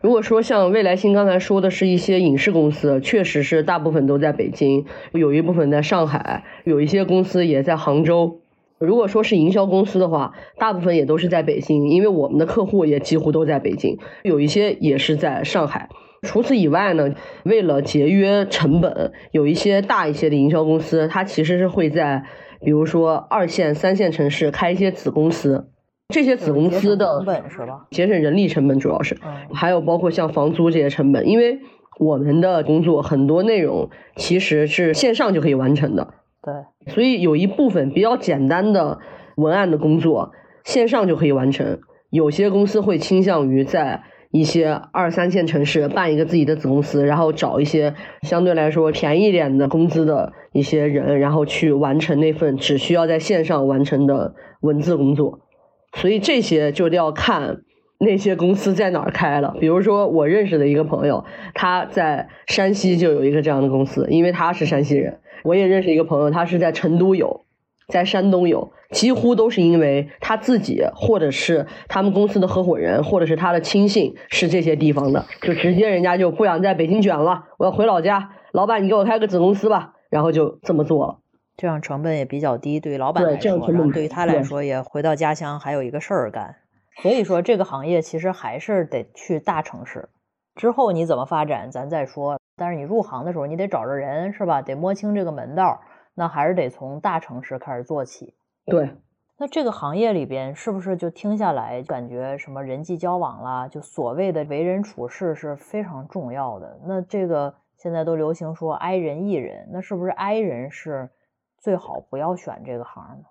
[0.00, 8.40] 如果说像未来星刚才说的是一些影视公司，确实是大部分都在北京，有一部分在上海，有一些公司也在杭州。
[8.84, 15.88] 如果说是营销公司的话，大部分也都是在北京，因为我们的客户也几乎都在北京，有一些也是在上海。
[16.22, 17.14] 除此以外呢，
[17.44, 22.24] 为了节约成本，有一些大一些的营销公司，它其实是会在，
[22.60, 25.68] 比如说二线、三线城市开一些子公司。
[26.08, 27.86] 这些子公司的成本是吧？
[27.90, 29.16] 节省人力成本主要是，
[29.52, 31.60] 还有包括像房租这些成本，因为
[31.98, 36.14] 我们的工作很多内容其实是线上就可以完成的。
[36.44, 38.98] 对，所以有一部分比较简单的
[39.36, 40.32] 文案的工作
[40.62, 41.80] 线上就可以完成。
[42.10, 55.40] 有些公司会倾向于在一些二三线城市办一个自己的子公司，然后找一些相对来说便宜点的工资的一些人，然后去完成那份只需要在线上完成的文字工作。
[55.94, 57.62] 所以这些就要看
[57.98, 59.56] 那些公司在哪儿开了。
[59.60, 61.24] 比如说，我认识的一个朋友，
[61.54, 65.20] 他在山西就有一个这样的公司，因为他是山西人。
[65.44, 67.44] 我也认识一个朋友，他是在成都有，
[67.86, 78.30] 在山东有，几乎都是因为他自己，或者是他们公司的合伙人，或者是他的亲信是这些地方的，就直接人家就不想在北京卷了，我要回老家。
[78.52, 81.18] 老板，你给我开个子公司吧，然后就这么做了。
[81.56, 86.56] 这样成本也比较低，对于老板来说，然后对于他来说也回到家乡还有一个事儿干。
[87.02, 90.08] 所以说，这个行业其实还是得去大城市。
[90.54, 92.38] 之后你怎么发展，咱再说。
[92.56, 94.62] 但是你入行的时候，你得找着人，是吧？
[94.62, 95.80] 得摸清这个门道。
[96.14, 98.34] 那还是得从大城市开始做起。
[98.66, 98.90] 对。
[99.36, 106.78] 那这个行业里边，是不是就听下来感觉什么人际交往啦，就所谓的为人处事是非常重要的？
[106.86, 111.10] 那这个现在都流行说 “i 人 e 人”，那是不是 i 人是？
[111.60, 113.24] 最好不要选这个行呢？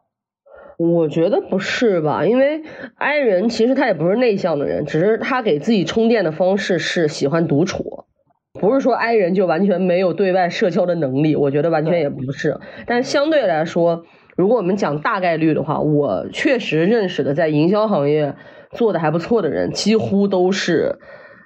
[0.77, 2.63] 我觉得不是吧，因为
[2.95, 8.02] I 人其实他也不是内向的人，只是他给自己充电的方式是喜欢独处，
[8.59, 11.35] 不是说 I 人就完全没有对外社交的能力。
[11.35, 14.05] 我觉得完全也不是，但相对来说，
[14.37, 18.35] 如果我们讲大概率的话，我确实认识的在营销行业
[18.71, 20.99] 做的还不错的人，几乎都是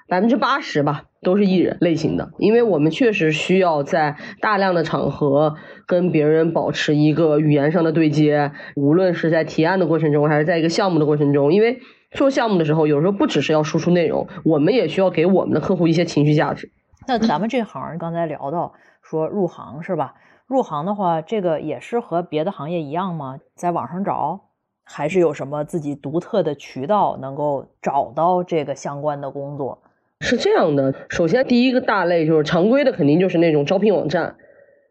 [0.09, 1.03] 百分之八十吧。
[1.23, 5.55] 都是艺人类型的，因为我们确实需要在大量的场合
[5.87, 11.51] 跟别人保持一个语言上的对接，无论是在提案的过程中，还是在一个项目的过程中。
[11.51, 11.79] 因为
[12.11, 16.69] 做项目的时候，有时候不只是要输出内容，我们也需要给我们的客户一些情绪价值。
[17.07, 20.15] 那咱们这行刚才聊到说入行是吧？
[20.45, 23.39] 入行的话，这个也是和别的行业一样吗？
[23.55, 24.41] 在网上找，
[24.83, 29.81] 还是有什么自己独特的渠道能够找到这个相关的工作？
[30.19, 34.35] 是这样的，首先第一个大类就是常规的，肯定就是那种招聘网站，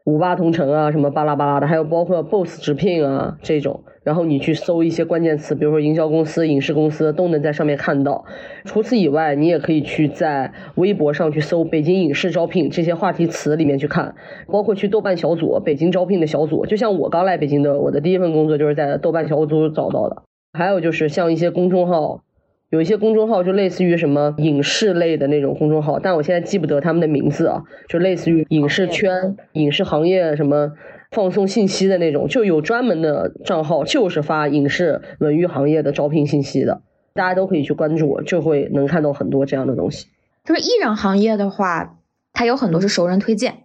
[0.07, 8.25] 五八同城啊，什么巴拉巴拉的，还有包括 BOSS 直聘啊这种，然后你去搜一些关键词，比如说营销公司、影视公司，都能在上面看到。
[8.65, 14.15] 除此以外，你也可以去在微博上去搜北京影视招聘这些话题词里面去看，
[14.47, 20.23] 包括去豆瓣小组北京招聘的小组，就像我刚来北京的，我的第一份工作就是在豆瓣小组找到的。
[20.57, 22.21] 还有就是像一些公众号。
[22.71, 30.73] 有一些公众号就类似于什么影视类的那种公众号，但我现在记不得他们的名字啊，就类似于影视圈、影视行业什么
[31.13, 36.83] 放送信息的那种，就有专门的账号，就是发影视文娱行业的招聘信息的，
[37.15, 40.09] 大家都可以去关注，就会能看到很多这样的东西。
[40.45, 41.99] 就是艺人行业的话，
[42.33, 43.59] 它有很多是熟人推荐，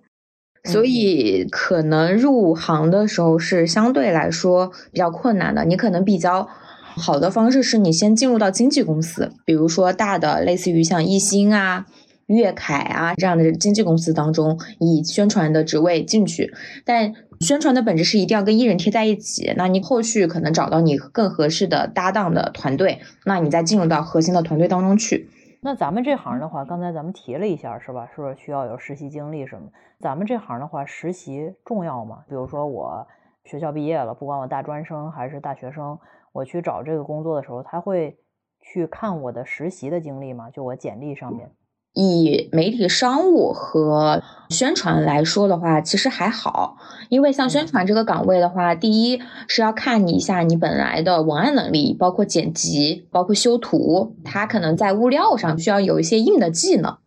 [0.64, 6.48] 所以可能入行的时候是相对来说比较困难的，你可能比较。
[6.96, 11.86] 好的方式是你先进入到经纪公司，比如说大的类似于像艺兴啊、
[12.28, 16.54] 粤凯啊这样的经纪公司当中，以宣传的职位进去。
[16.86, 25.30] 但宣传的本质是一定要跟艺人贴在一起，那你后续可能找到你更合适的搭档的团队，那你再进入到核心的团队当中去。
[25.62, 28.08] 那咱们这行的话，刚才咱们提了一下，是吧？
[28.16, 29.70] 是不是需要有实习经历什么？
[30.00, 32.20] 咱们这行的话，实习重要吗？
[32.28, 33.08] 比如说我
[33.46, 35.98] 学校毕业了，不管我大专生还是大学生。
[36.34, 38.18] 我去找这个工作的时候，他会
[38.62, 40.50] 去看我的实习的经历吗？
[40.50, 41.52] 就我简历上面。
[41.94, 46.78] 以媒体商务和宣传来说的话，其实还好，
[47.10, 56.98] 因为像宣传这个岗位的话，第一是要看你一下你本来的文案能力，包括剪辑，包括修图，它可能在物料上需要有一些硬的技能。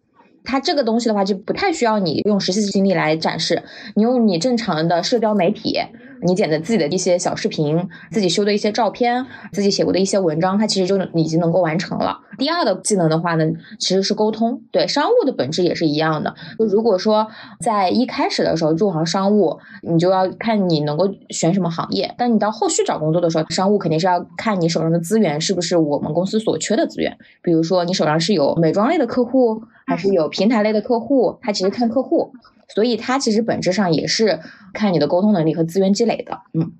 [0.45, 3.63] 它这个东西的话，就不太需要你用实习经历来展示，
[3.97, 5.81] 你用你正常的社交媒体。
[6.25, 12.19] 你剪的自己的一些小视频，自己修的一些照片，自己写过的一些文章，它其实就已经能够完成了。
[12.39, 13.45] 第二的技能的话呢，
[13.79, 14.61] 其实是沟通。
[14.73, 16.35] 对，商务的本质也是一样的。
[16.59, 17.29] 就如果说
[17.61, 22.13] 在一开始的时候入行商务，你就要看你能够选什么行业。
[22.19, 27.17] 但你到后续找工作的时候，商务肯定是要看你手上的资源是不是我们公司所缺的资源。
[27.43, 32.33] 比如说你手上是有美妆类的客户，还是有平台类的客户，他其实看客户。
[32.75, 34.41] 所以他其实本质上也是
[34.73, 36.73] 看你的沟通能力和资源积累的，嗯。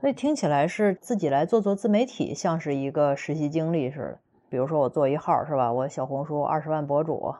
[0.00, 4.18] 所以听起来是自己来做做自媒体，像是一个实习经历似的。
[4.48, 5.72] 比如说我做一号是吧？
[5.72, 7.34] 我小红书二十万博主，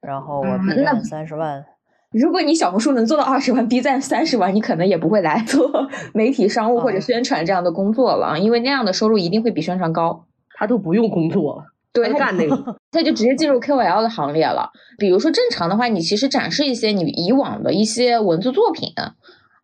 [0.00, 1.64] 然后我 B 站三十万。
[2.10, 5.70] 如果你小红书能做到二十万，B 站三十万，你可能也不会来 做
[6.12, 10.24] 媒体商务或者宣传这样的工作了，因为那样的收入一定会比宣传高。
[10.56, 11.66] 他都不用工作了。
[11.92, 14.70] 对，干那个， 他就直接进入 KOL 的行列了。
[14.98, 18.92] 比如说正常的话，你其实展示一些你以往的一些文字作品，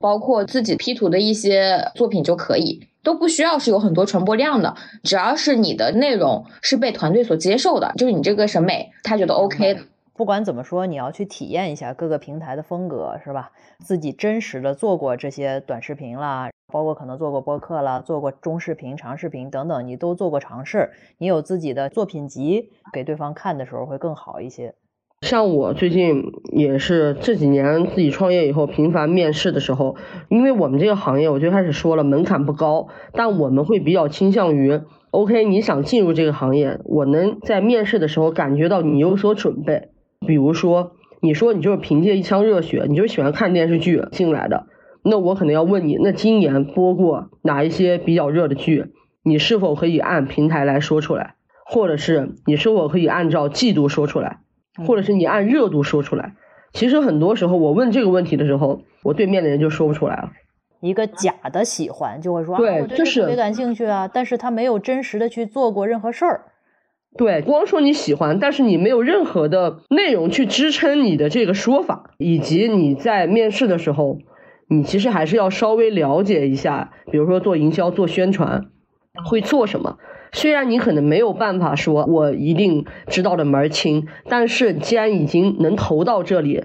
[0.01, 4.75] 包括自己 P 图的一些作品就可以，都不需要是有很多传播量的。
[5.03, 9.81] 只要是你的内容是被团队所接受的，就是你这个审美他觉得 OK 的。
[10.17, 13.51] 不管怎么说，你要去体验一下各个平台的风格，是吧？
[13.85, 16.51] 自己真实的做过这些短视频啦。
[16.73, 20.91] 包括可能做过播客了，做过中视频、长视频等等，你都做过尝试。
[21.19, 24.75] 你有自己的作品集给对方看的时候会更好一些。
[25.21, 29.97] 像我最近也是这几年自己创业以后频繁面试的时候，
[30.29, 39.89] 因为我们这个行业我最开始说了门槛不高，但我们会比较倾向于，OK，你想进入这个行业，我能在面试的时候感觉到你有所准备。
[40.27, 40.93] 比如说，
[41.23, 44.67] 你说你就是凭借一腔热血，你就喜欢看电视剧进来的。
[45.05, 48.87] 那我可能要问你，那今年播过哪一些比较热的剧？
[49.23, 51.35] 你是否可以按平台来说出来？
[51.67, 54.39] 或者是你是否可以按照季度说出来？
[54.87, 56.35] 或者是你按热度说出来？
[56.73, 60.33] 其实很多时候我问这个问题的时候，我对面的人就说不出来了。
[60.81, 66.47] 一个假的喜欢就会说，对，就是特别感兴趣啊，但是他没有真实的去做过任何事儿。
[67.17, 74.19] 对，光说你喜欢，但是你没有任何的内容去支撑你的这个说法，以及你在面试的时候。
[74.69, 78.67] 你其实还是要稍微了解一下，比如说做营销、做宣传
[79.25, 79.99] 会做什么。
[80.33, 86.65] 虽然你可能没有办法说我一定知道的门儿清，但是既然已经能投到这里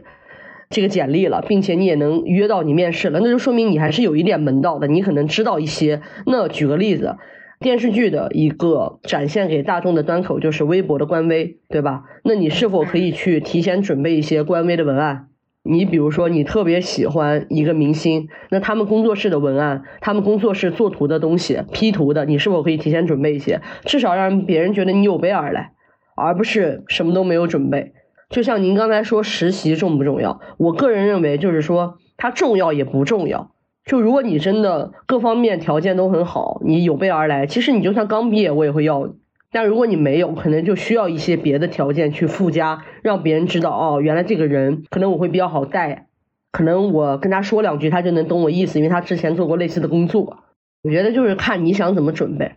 [0.71, 6.01] 这个简历了，并且你也能约到你面试了，那就说明你还是有一点门道的，你可能知道一些。
[6.25, 7.17] 那举个例子，
[7.59, 12.05] 电视剧的一个展现给大众的端口就是微博的官微，对吧？
[12.23, 15.28] 那你是否可以去提前准备一些官微的文案？
[15.69, 25.73] 你比如说，你特别喜欢一个明星，那他们工作室的文案，他们工作室做图的东西，P 图的，你是否可以提前准备一些，至少让别人觉得你有备而来，
[26.15, 27.93] 而不是什么都没有准备。
[28.29, 30.41] 就像您刚才说实习重不重要？
[30.57, 33.51] 我个人认为，就是说它重要也不重要。
[33.85, 39.09] 就如果你真的各方面条件都很好，你有备而来，其实你就算刚毕业，我也会要。
[39.51, 46.07] 但如果你没有，可能就需要一些别的条件去附加，让别人知道哦，原来这个人可能我会比较好带，
[46.51, 50.43] 可能我跟他说两句，他就能懂我意思，因为他之前做过类似的工作。
[50.83, 52.53] 我觉得就是看你想怎么准备。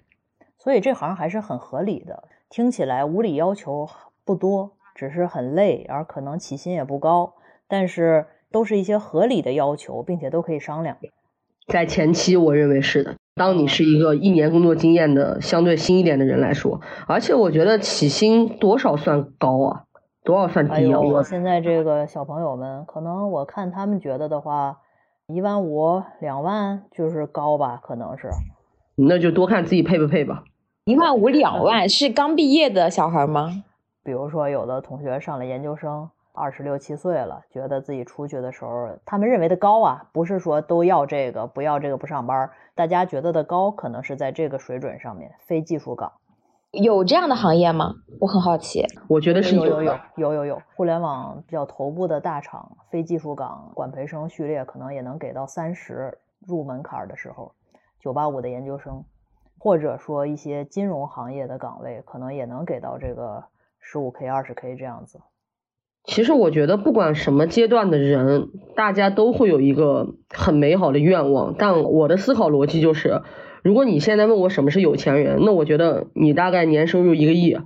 [0.58, 3.88] 所以这行还是很合理的，听起来无理要求
[4.24, 7.34] 不多，只是很累，而可能起薪也不高，
[7.66, 10.98] 但是都是一些合理的要求，并且都可以商量。
[11.66, 13.16] 在前期，我认为是的。
[13.34, 19.84] 当你是一个一年工作经验的相对新一点的人来说，而且我觉得起薪多少算高啊？
[20.22, 21.00] 多少算低啊？
[21.00, 24.78] 我现在这个小朋友们，可能我看他们觉得的话，
[25.26, 28.28] 一万五、两万就是高吧，可能是。
[28.96, 30.44] 那就多看自己配不配吧。
[30.84, 33.62] 一万五、两万是刚毕业的小孩吗？
[34.04, 36.10] 比如说，有的同学上了研究生。
[36.34, 42.48] 二十六七岁了，觉得自己出去的时候，他们认为的高啊，不是说都要这个，不要这个不上班。
[42.74, 46.12] 大家觉得的高，可能是在这个水准上面，非技术岗。
[46.70, 47.92] 有这样的行业吗？
[48.18, 48.82] 我很好奇。
[49.06, 57.52] 我觉得是有有有有有有，互联网比较头部的大厂，非技术岗管培生序列可能也能给到三十入门槛的时候，
[58.00, 59.04] 九八五的研究生，
[59.58, 63.44] 或者说一些金融行业的岗位，可能也能给到这个
[63.78, 65.20] 十五 K、二十 K 这样子。
[66.04, 71.54] 其实我觉得，不管什么阶段的人，大家都会有一个很美好的愿望。
[71.56, 73.22] 但我的思考逻辑就是，
[73.62, 77.56] 如果你现在问我什么是有钱人，那我觉得你大概年收入一个亿。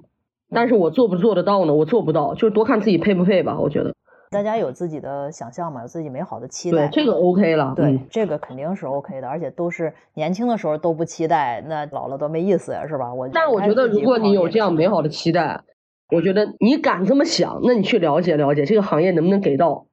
[0.51, 1.75] 但是我做不做得到呢？
[1.75, 3.59] 我做不到，就多看自己配不配吧。
[3.59, 3.95] 我觉得
[4.31, 6.89] 大家有自己的想象嘛，有自己美好的期待。
[6.89, 7.73] 对，这个 OK 了。
[7.75, 13.15] 对，这个肯定是 OK 的，而且都是年轻的时候都不期待，那老了多没意思呀，是吧？
[13.15, 15.63] 我但我觉得，如果你有这样美好的期待。
[16.11, 19.87] 我觉得你敢这么想，那你去了解了解这个行业能不能给到，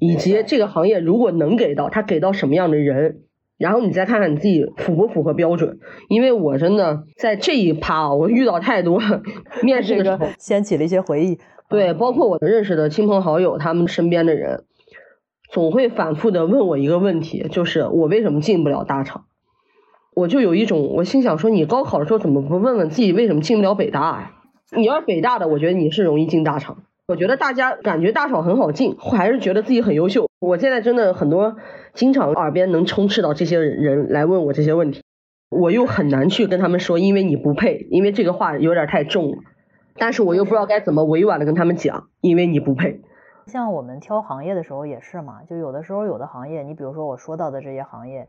[0.00, 3.20] 以及这个行业如果能给到，他给到什么样的人，
[3.58, 5.78] 然后你再看看你自己符不符合标准。
[6.08, 9.00] 因为我真的在这一趴啊，我遇到太多
[9.62, 11.38] 面试的时候，掀起了一些回忆。
[11.68, 14.64] 对，包括我认识的亲朋好友，他们身边的人，
[15.50, 19.26] 总会反复的问我一个问题，就是我为什么进不了大厂？
[20.14, 24.32] 我就有一种，我心想说，你高考的时候怎么不问问自己为什么进不了北大呀？
[24.74, 26.78] 你要是北大的，我觉得你是容易进大厂。
[27.08, 30.28] 我觉得大家感觉大厂很好进，还是觉得自己很优秀。
[30.40, 31.56] 我现在真的很多，
[31.92, 35.02] 经常耳边能充斥到这些人来问我这些问题，
[35.50, 39.38] 我又很难去跟他们说，因为你不配，因为这个话有点太重了。
[39.96, 43.02] 但是我又不知道该怎么委婉的跟他们讲，因为你不配。
[43.46, 48.28] 像我们挑行业的时候也是嘛，就有的时候有的行业，你比如说我说到的这些行业，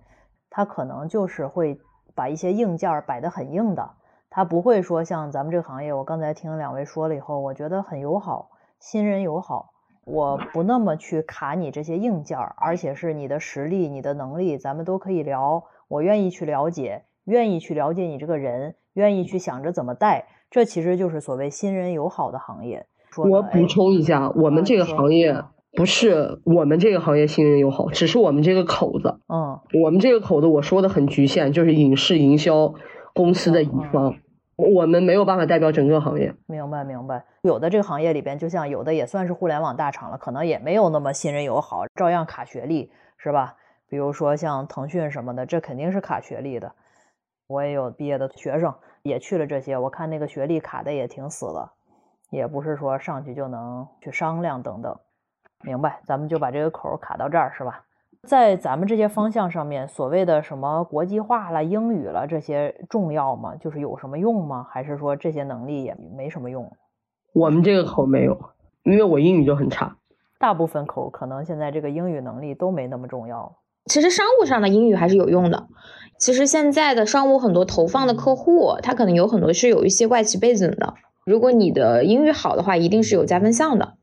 [0.49, 1.77] 它可能就是会
[2.15, 3.91] 把一些硬件摆得很硬的，
[4.35, 8.49] 它不会说像咱们这个行业，我刚才听两位说了以后，我觉得很友好。
[8.79, 9.69] 新人友好，
[10.05, 15.63] 我不那么去卡你这些硬件，而且是你的实力、你的能力，咱们都可以聊。
[15.87, 22.87] 我愿意去了解，愿意去了解你这个人，愿意去想着怎么带，这其实就是所谓新人友好的行业。
[23.15, 29.19] 我补充一下，我们这个行业不是我们这个行业新人友好，只是我们这个口子。
[29.29, 32.73] 嗯，我们这个口子我说的很局限，就是影视营销
[33.13, 34.15] 公司的乙方。
[34.55, 37.25] 我们没有办法代表整个行业，明白明白。
[37.41, 43.55] 有的这个行业里边，就像有的也算是互联网大厂了，可能也没有那么新人友好，照样卡学历，是吧？
[43.89, 46.73] 比如说像腾讯什么的，这肯定是卡学历的。
[47.47, 51.71] 我也有毕业的学生也去了这些，我看那个学历卡的也挺死的，
[52.29, 54.97] 也不是说上去就能去商量等等。
[55.63, 57.83] 明白，咱们就把这个口卡到这儿，是吧？
[58.27, 63.55] 在咱们这些方向上面，所谓的什么国际化了、英语了这些重要吗？
[63.57, 64.65] 就是有什么用吗？
[64.69, 66.71] 还是说这些能力也没什么用？
[67.33, 68.39] 我们这个口没有，
[68.83, 69.97] 因为我英语就很差。
[70.39, 73.57] 大部分口可能现在这个英语能力都没那么重要。
[73.85, 75.67] 其实商务上的英语还是有用的。
[76.17, 80.93] 其实现在的商务很多投放的客户，他可能有很多是有一些外企背景的。
[81.25, 83.95] 如果你的英语好的话，一定是有加分项的，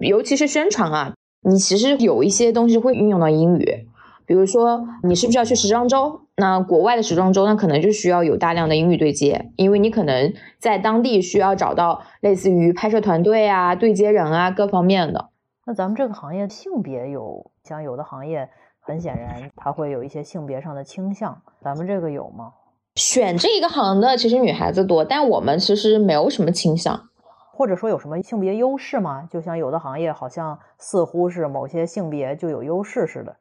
[0.00, 1.13] 尤其是宣传啊。
[1.44, 3.86] 你其实有一些东西会运用到英语，
[4.26, 6.20] 比如说你是不是要去时装周？
[6.36, 15.28] 那国外的时装周，那可能就需要有大量的英语对接，因为你可能在当地需要找到类似于拍摄团队啊、对接人啊各方面的。
[15.66, 18.48] 那咱们这个行业性别有，像有的行业
[18.80, 22.52] 很显然它会有一些性别上的倾向，咱们这个有吗？
[22.96, 27.08] 选这一个行的其实女孩子多，但我们其实没有什么倾向。
[27.56, 29.28] 或者说有什么性别优势吗？
[29.30, 33.36] 就像有的行业好像似乎是某些性别就有优势似的。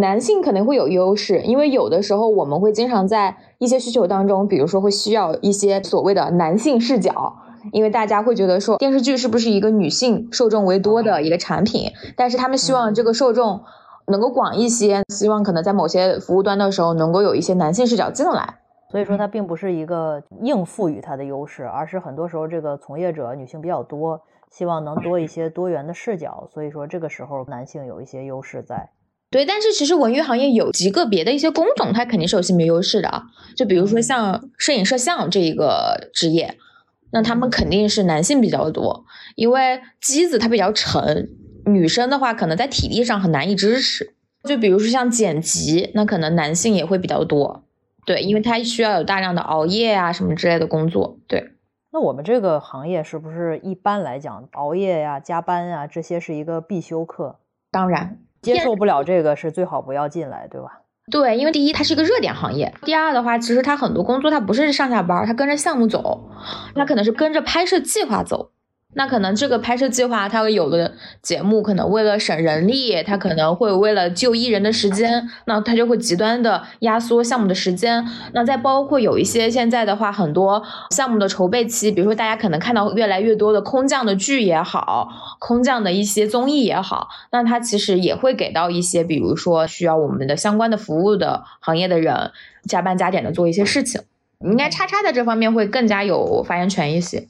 [0.00, 7.36] 男性肯定会有优势，因为有的时候我们会经常在一些需求当中，比如说会需要一些所谓的男性视角，
[7.72, 13.62] 因为大家会觉得说电视剧是不是一个女性受众为多的一个产品，但是他们希望这个受众
[14.06, 18.60] 能够广一些，希望可能在某些服务端的时候能够有一些男性视角进来。
[18.90, 24.20] 所以说它并不是一个硬赋予它的优势，而是很多时候这个从业者女性比较多，
[24.50, 26.48] 希望能多一些多元的视角。
[26.52, 28.90] 所以说这个时候男性有一些优势在。
[29.30, 33.24] 对，但是其实文娱行业有极个别的一些工种，它肯定是有性别优势的啊。
[33.56, 36.56] 就比如说像摄影摄像这一个职业，
[37.10, 39.04] 那他们肯定是男性比较多，
[39.34, 41.30] 因为机子它比较沉，
[41.66, 44.14] 女生的话可能在体力上很难以支持。
[44.44, 47.63] 就比如说像剪辑，那可能男性也会比较多。
[48.06, 51.18] 对，因为他需要有大量的熬夜啊什么之类的工作。
[51.26, 51.52] 对，
[51.92, 57.38] 那我们这个行业是不是一般来讲熬夜呀、加班啊这些是一个必修课？
[57.70, 60.80] 当然，接受不了这个是最好不要进来，对吧？
[61.10, 66.30] 对，因为第一它是一个热点行业，第二的话，其实它很多工作它不是上下班，它跟着项目走，
[66.74, 68.52] 它可能是跟着拍摄计划走。
[68.94, 78.04] 那可能这个拍摄计划，它有的节目可能为了省人力，它可能会为了救艺人的时间，那它就会极端的压缩项目的时间。
[78.32, 92.30] 那再包括有一些现在的话，很多项目的筹备期，比如说大家可能看到越来越多的空降的剧也好，空降的一些综艺也好，那它其实也会给到一些，比如说需要我们的相关的服务的行业的人
[92.64, 94.00] 加班加点的做一些事情。
[94.40, 97.26] 应该叉叉在这方面会更加有发言权一些。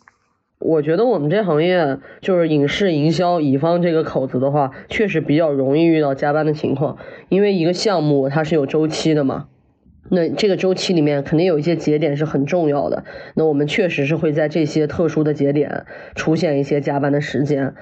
[0.65, 6.97] 我觉得我们这行业就是影视营销乙方这个口子的话，确实比较容易遇到加班的情况，
[7.29, 9.49] 因为一个项目它是有周期的嘛，
[10.11, 13.05] 那这个周期里面肯定有一些节点是很重要的，
[13.35, 15.85] 那我们确实是会在这些特殊的节点
[16.15, 17.75] 出现一些加班的时间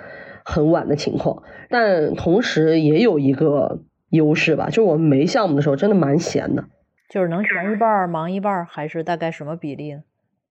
[0.44, 6.64] 很晚的情况，但同时也有一个优势吧，就是我们没项目的时候真的蛮闲的，
[7.08, 10.00] 就是能闲一半忙一半，还是大概什么比例呢？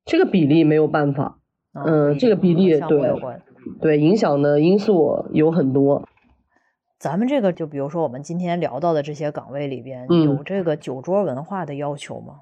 [0.06, 1.40] 这个比例没有办法。
[1.74, 3.16] 嗯，这个比例对
[3.80, 6.08] 对影响的因素有很多。
[7.00, 12.42] 咱们这个就比如说我们今天聊到的这些岗位里边，嗯有这个酒桌文化的要求吗？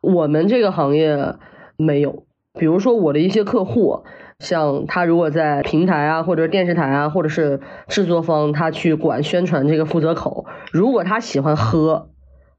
[0.00, 1.36] 我们这个行业
[1.76, 2.24] 没有，
[2.58, 4.02] 比如说我的一些客户，
[4.38, 12.10] 像他如果在平台啊，或者电视台啊，或者是制作方，他去管宣传这个负责口，如果他喜欢喝，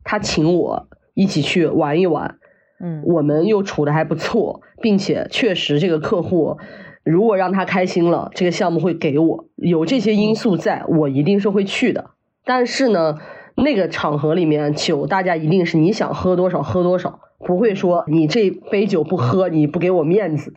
[0.04, 2.38] 他请我一起去玩一玩，
[2.86, 6.58] 嗯，我们又处的还不错，并且确实这个客户
[7.04, 12.12] 如果让他开心了，这个项目会给我，有这些因素在，我一定是会去的。
[12.46, 13.18] 但是呢，
[13.56, 20.54] 那个场合里面酒，大家一定是你想喝多少喝多少，不会说你这杯酒不喝，你不给我面子，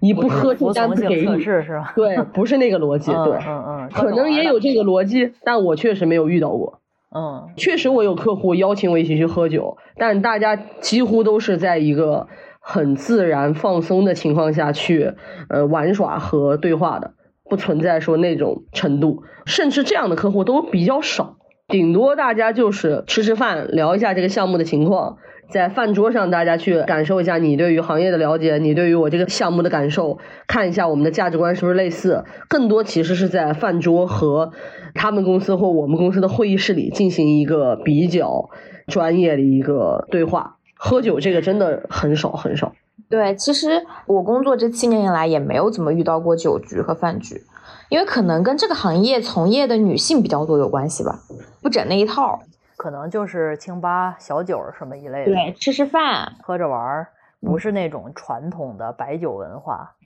[0.00, 1.40] 你不喝这服从性单不给你。
[1.40, 1.92] 是吧？
[1.96, 6.79] 对，不是那个逻辑，嗯对，嗯嗯，可能也有这个逻辑，但我确实没有遇到过。
[7.14, 7.50] 嗯。
[7.56, 12.28] 确实，我有客户邀请我一起去喝酒，但大家几乎都是在一个
[12.60, 15.14] 很自然放松的情况下去
[15.48, 17.14] 呃玩耍和对话的，
[17.48, 21.36] 不存在说那种程度，甚至这样的客户都比较少，
[21.70, 25.16] 顶多大家就是吃吃饭，聊一下这个项目的情况。
[25.48, 32.24] 在饭桌上，大家去感受一下你对于行业的了解，你对于我这个项目的感受，看一下我们的价值观是不是类似。
[32.48, 34.52] 更多其实是在饭桌和
[34.94, 38.48] 他们公司或我们公司的会议室里进行一个比较
[38.86, 40.58] 专业的一个对话。
[40.76, 42.72] 喝酒这个真的很少很少。
[43.08, 47.42] 对，其实我工作这七年以来也没有怎么遇到过酒局和饭局，
[47.90, 51.20] 因为可能跟这个行业从业的女性比较多有关系吧，
[51.60, 52.40] 不整那一套。
[52.76, 57.08] 可能就是清吧、小酒什么一类的，对，吃吃饭，喝着玩儿，
[57.42, 59.96] 不是那种传统的白酒文化，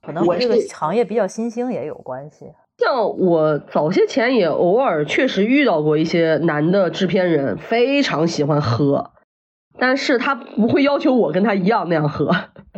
[0.00, 2.52] 可能和这个行业比较新兴也有关系。
[2.78, 9.10] 像我早些前也偶尔确实遇到过一些男的制片人，非常喜欢喝，
[9.78, 12.30] 但是他不会要求我跟他一样那样喝，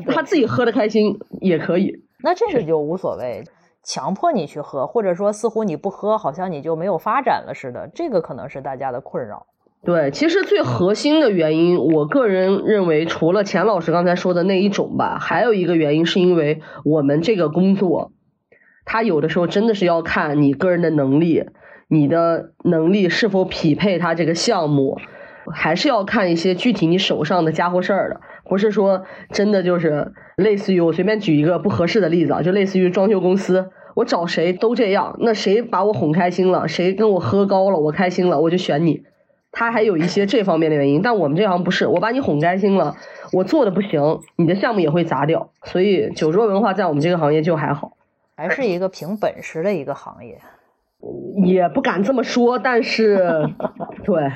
[0.08, 2.04] 他自己喝的开心也可以。
[2.24, 3.44] 那这个就无所谓，
[3.84, 9.46] 强迫你去喝，或者说似乎你不喝，好像你就没有发展了似的，这个可能是大家的困扰。
[9.84, 18.12] 对，其实最核心的原因，我个人认为，除了钱老师刚才说的那一种吧，还有一个原因是因为我们这个工作，
[18.86, 21.44] 它有的时候真的是要看你个人的能力，
[21.88, 24.98] 你的能力是否匹配它这个项目，
[25.52, 28.22] 还是要看一些具体你手上的家伙事儿的，
[28.54, 29.02] 不是说
[29.32, 33.68] 真的就是类似于我随便举一个不合适的例子啊，就类似于装修公司。
[33.96, 39.02] 我找谁都这样，那谁把我哄开心了，谁跟我喝高了，我开心了，我就选你。
[39.50, 42.94] 他还有一些这方面的原因，但我们这行不是，我把你哄开心了，
[43.32, 45.50] 我做的不行，你的项目也会砸掉。
[45.64, 47.96] 所以酒桌文化在我们这个行业就还好，
[48.36, 50.38] 还是一个凭本事的一个行业。
[51.44, 53.16] 也不敢这么说，但是
[54.06, 54.30] 对，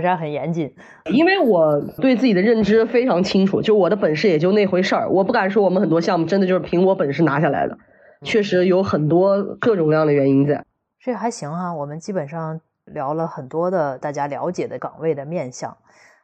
[0.00, 0.74] 查查很严谨，
[1.12, 7.78] 因为我对自己的认知非常清楚，就我的本事也就那回事儿，我不敢说我们很多项目真的就是凭我本事拿下来的，
[8.22, 10.64] 确实有很多各种各样的原因在。
[11.00, 15.76] 这还行哈、我们基本上聊了很多的大家了解的岗位的面相。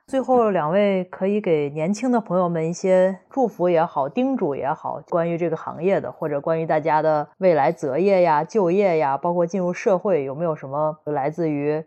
[0.06, 11.84] 最后，两位可以给年轻的朋友们一些祝福也好，叮嘱也好，关于这个行业的，或者关于大家的未来择业呀、就业呀，包括进入社会，有没有什么来自于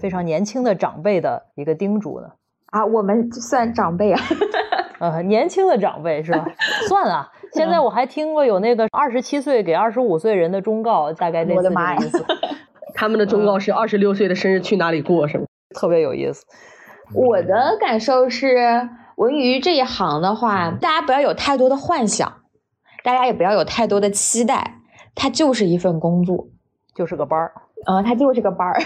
[0.00, 2.28] 非常年轻的长辈的一个叮嘱呢？
[2.66, 4.20] 啊，我们算长辈啊。
[4.98, 6.46] 呃，年轻的长辈是吧？
[6.88, 12.24] 算啊，现在我还听过有那个二十七岁给二十五岁人的忠告，大概类似这我的妈呀个意思，
[12.94, 15.46] 他们的忠告是二十六岁的生日去哪里过，什么？
[15.74, 16.46] 特别有意思。
[17.12, 22.40] 我的感受是，文娱这一行的话，大家不要有太多的幻想，
[23.04, 24.78] 大家也不要有太多的期待，
[25.14, 26.48] 它就是一份工作，
[26.94, 27.52] 就是个班儿，
[27.84, 28.80] 嗯，他就是个班儿。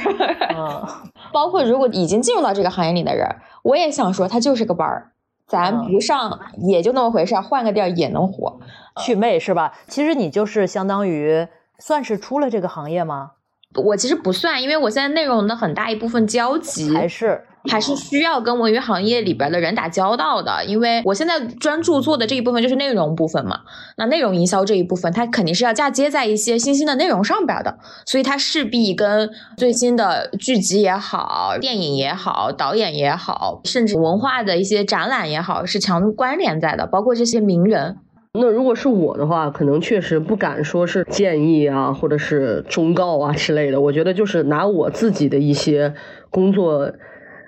[0.57, 0.86] 嗯，
[1.32, 3.26] 包括如果已经进入到这个行业里的人，
[3.62, 5.12] 我也想说，他就是个班儿，
[5.47, 8.59] 咱嗯不上也就那么回事儿，换个地儿也能活。
[9.01, 9.72] 去魅是吧？
[9.86, 11.47] 其实你就是相当于
[11.78, 13.32] 算是出了这个行业吗？
[13.76, 23.61] 我其实不算，因为我现在内容的很大一部分交集还是还是需要跟文娱行业里边的人打交道的，因为我现在专注做的这一部分就是内容部分嘛。
[23.97, 37.99] 那内容营销这一部分，它肯定是要嫁接在一些新兴的内容上边的，所以它势必跟最新的剧集也好、电影也好、导演也好，甚至文化的一些展览也好，是强关联在的，包括这些名人。
[38.33, 43.81] 那如果是我的话，可能确实不敢说是建议啊，或者是忠告啊之类的。
[43.81, 45.93] 我觉得就是拿我自己的一些
[46.31, 46.93] 工作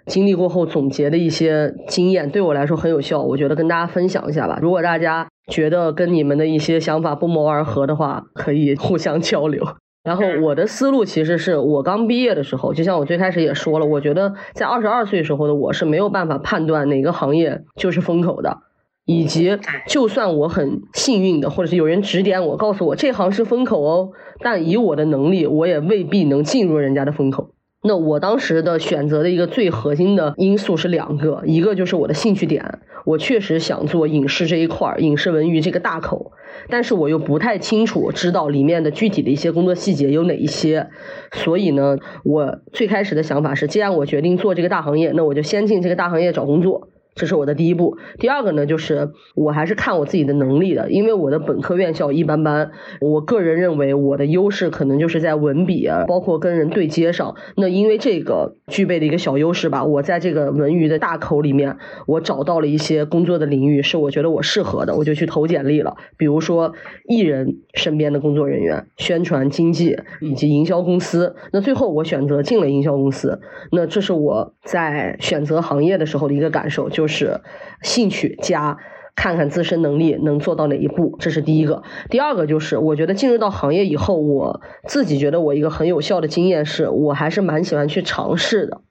[0.07, 3.23] 经历过后总结的一些经验，对我来说很有效。
[3.23, 4.59] 我觉得跟大家分享一下吧。
[4.61, 9.67] 如果大家觉得跟你们的一些想法不谋而合的话，可以互相交流。
[10.03, 18.59] 然后我的思路其实是我刚毕业的时候，就像我最开始也说了，我觉得在二十二岁时候的我是没有办法判断哪个行业就是风口的。
[19.05, 27.51] 以及就算我很幸运的，或者是有人指点我，告诉我这行是风口哦，但以我的能力，我也未必能进入人家的风口。
[27.85, 36.31] 那我当时的选择的一个最核心的因素是两个，一个就是我的兴趣点，我确实想做影视这一块，影视文娱这个大口，
[36.69, 40.91] 但是我又不太清楚知道里面的具体的一些工作细节有哪一些，
[41.33, 46.92] 所以呢，我最开始的想法是，既然我决定做这个大行业，那我就先进这个大行业找工作。
[47.15, 47.99] 这是我的第一步。
[48.19, 52.73] 第二个呢，就是我还是看我自己的能力的，因为我的本科院校一般般。
[53.01, 57.35] 我个人认为我的优势可能就是在文笔，包括跟人对接上。
[57.57, 65.97] 那因为这个具备的一个小优势吧，我在这个文娱的大口里面，我找到了一些工作的领域是我觉得我适合的，我就去投简历了。
[66.17, 66.73] 比如说
[67.07, 71.37] 艺人身边的工作人员、宣传经济以及营销公司。
[71.53, 73.41] 那最后我选择进了营销公司。
[73.71, 77.02] 那这是我在选择行业的时候的一个感受就。
[77.03, 77.41] 就是
[77.83, 78.79] 兴趣加
[79.17, 81.83] 看看自身能力能做到哪一步，这是第一个。
[82.11, 88.83] 第二个就是我觉得进入到行业以后，我自己觉得我一个很有效的经验是，我还是蛮喜欢去尝试的，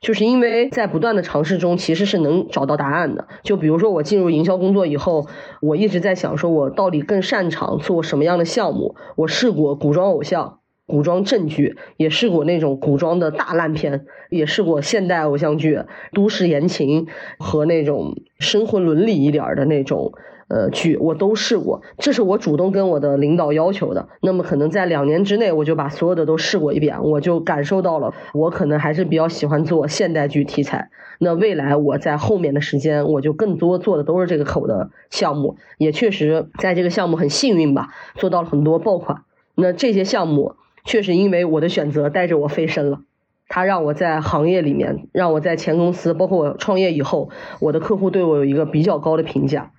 [0.00, 3.26] 就是因为在不断的尝试中，其实是能找到答案的。
[3.42, 5.26] 就比如说我进入营销工作以后，
[5.60, 8.94] 我一直在想说，我到底更擅长做什么样的项目？
[9.16, 10.57] 我试过古装偶像。
[10.88, 15.82] 古装正剧也试过那种古装的大烂片，也试过现代偶像剧、
[16.14, 17.06] 都市言情
[17.38, 20.14] 和那种生活伦理一点的那种
[20.48, 21.82] 呃剧，我都试过。
[21.98, 24.08] 这是我主动跟我的领导要求的。
[24.22, 30.88] 那么可能在两年之内，我就把所有的都试过一遍，我就感受到了，我可能还是比较喜欢做现代剧题材。
[31.18, 39.24] 那未来我在后面的时间，我就更多做的都是这个口的项目，也确实在这个项目很幸运吧，做到了很多爆款。
[39.54, 40.54] 那这些项目。
[40.88, 43.00] 确实，因为我的选择带着我飞升了，
[43.46, 47.28] 他让我在行业里面，让我在前公司，包括我创业以后，
[47.60, 49.72] 我的客户对我有一个比较高的评价。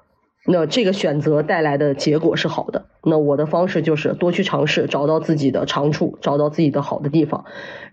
[0.46, 2.86] 那这个选择带来的结果是好的。
[3.04, 7.44] 那我的方式就是多去尝试，找到自己的长处，找到自己的好的地方。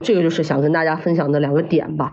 [0.01, 2.12] 这个就是想跟大家分享的两个点吧。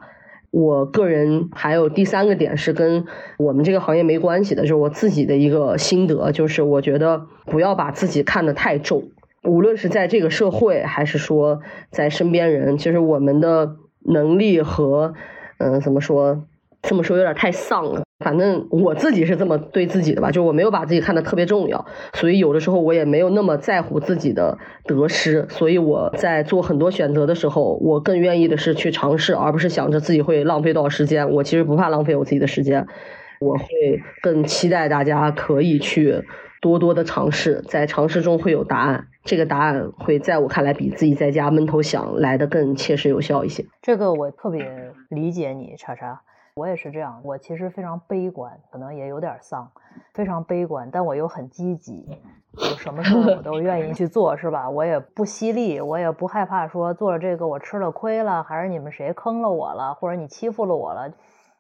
[0.52, 3.04] 我个人还有第三个点是跟
[3.38, 9.10] 我们这个行业没关系的，就是我自己的一个心得，就是我觉得不要把自己看得太重。
[9.44, 13.76] 无论是在这个社会，还是说在身边人，其实我们的
[14.06, 15.14] 能力和，
[15.58, 16.46] 嗯，怎么说？
[16.82, 18.04] 这么说有点太丧了。
[18.20, 25.46] 反正我自己是这么对自己的吧，就我没有把自己看得特别重要，所以有的时候我也没有那么在乎自己的得失。
[25.50, 31.30] 所以我在做很多选择的时候，我更愿意的是去尝试，而不是想着自己会浪费多少时间。
[31.32, 32.86] 我其实不怕浪费我自己的时间，
[33.40, 33.66] 我会
[34.22, 36.24] 更期待大家可以去。
[36.64, 39.06] 多多的尝试，在尝试中会有答案。
[39.26, 43.66] 这个答案会在我看来比自己在家闷头想来的更切实有效一些。
[43.82, 46.22] 这个我特别理解你，叉叉，
[46.56, 47.20] 我也是这样。
[47.26, 49.70] 我其实非常悲观，可能也有点丧，
[50.14, 52.08] 非常悲观，但我又很积极，
[52.54, 54.70] 有什么事我都愿意去做，是吧？
[54.70, 61.12] 我也不犀利，我也不害怕说做了这个我吃了亏了，还是你们谁坑了我了，或者你欺负了我了。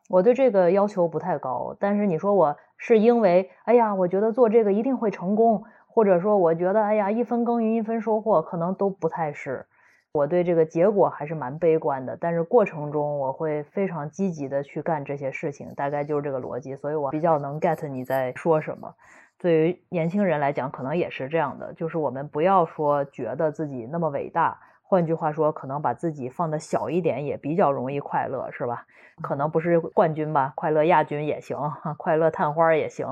[0.09, 9.65] 我对这个要求不太高，但是你说我是因为，哎呀，我觉得做这个一定会成功，或者说我觉得，哎呀，一分耕耘一分收获，可能都不太是。
[10.13, 18.93] 我对这个结果还是蛮悲观的，但是过程中我会非常积极的去干这些事情，大概就是这个逻辑，所以我比较能 get 你在说什么。
[19.39, 24.59] 对于年轻人来讲，可能也是这样的，就是我们不要说觉得自己那么伟大。
[24.83, 28.85] 换句话说，可能把自己放的小一点也比较容易快乐，是吧？
[29.23, 31.57] 可能不是冠军吧，快乐亚军也行，
[31.97, 33.07] 快乐探花也行。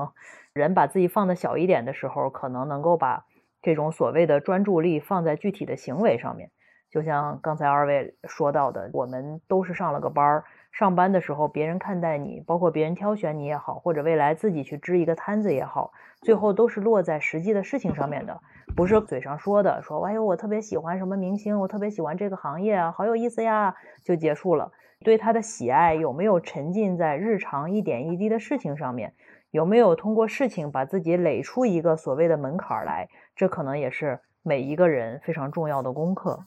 [0.52, 3.24] 人把自己放的小一点的时候，可能能够把
[3.62, 6.50] 这种所谓的专注力放在具体的行为上面。
[6.90, 18.38] 就像刚才二位说到的，我们都是上了个班，上班的时候别人看待你，包括别人挑选你也好，或者未来自己去支一个摊子也好，最后都是落在实际的事情上面的。
[18.76, 24.70] 不是嘴上说的，说哎呦我特别喜欢什么明星，我特别喜欢这个行业啊，好有意思呀，就结束了。
[25.02, 29.12] 对他的喜爱有没有沉浸在日常一点一滴的事情上面？
[29.50, 33.06] 有没有通过事情把自己垒出一个所谓的门槛来？
[33.36, 36.46] 这可能也是每一个人非常重要的功课。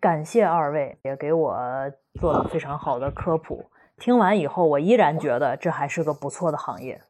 [0.00, 1.56] 感谢二位，也给我
[2.18, 3.70] 做了非常好的科普。
[3.98, 7.00] 听完以后，我依然觉得这还是个不错的行业。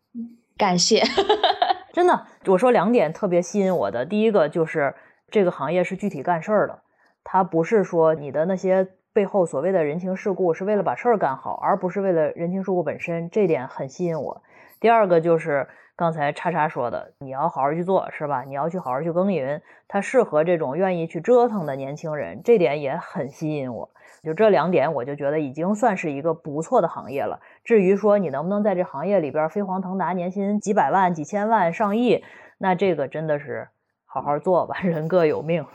[0.59, 1.03] 感谢。
[1.95, 4.05] 真的，我说两点特别吸引我的。
[4.05, 4.95] 第一个就是
[5.30, 6.82] 这个行业是具体干事儿的，
[7.24, 13.29] 它不是说你的那些背后所谓的人情世故是为了把事儿干好，而不是为了人情世故本身。
[13.29, 14.43] 这点很吸引我。
[14.79, 18.45] 第二个就是刚才叉叉说的，你要好好去做，是吧？
[18.45, 23.91] 你要去好好去耕耘，它适合这种愿意去折腾的年轻人，这点也很吸引我。
[24.23, 27.41] 就这两点，我就觉得已经算是一个不错的行业了。
[27.65, 32.23] 至于说你能不能在这行业里边飞黄腾达，年薪几百万、几千万、上亿，
[32.59, 33.69] 那这个真的是
[34.07, 35.67] 好好做吧，人各有命。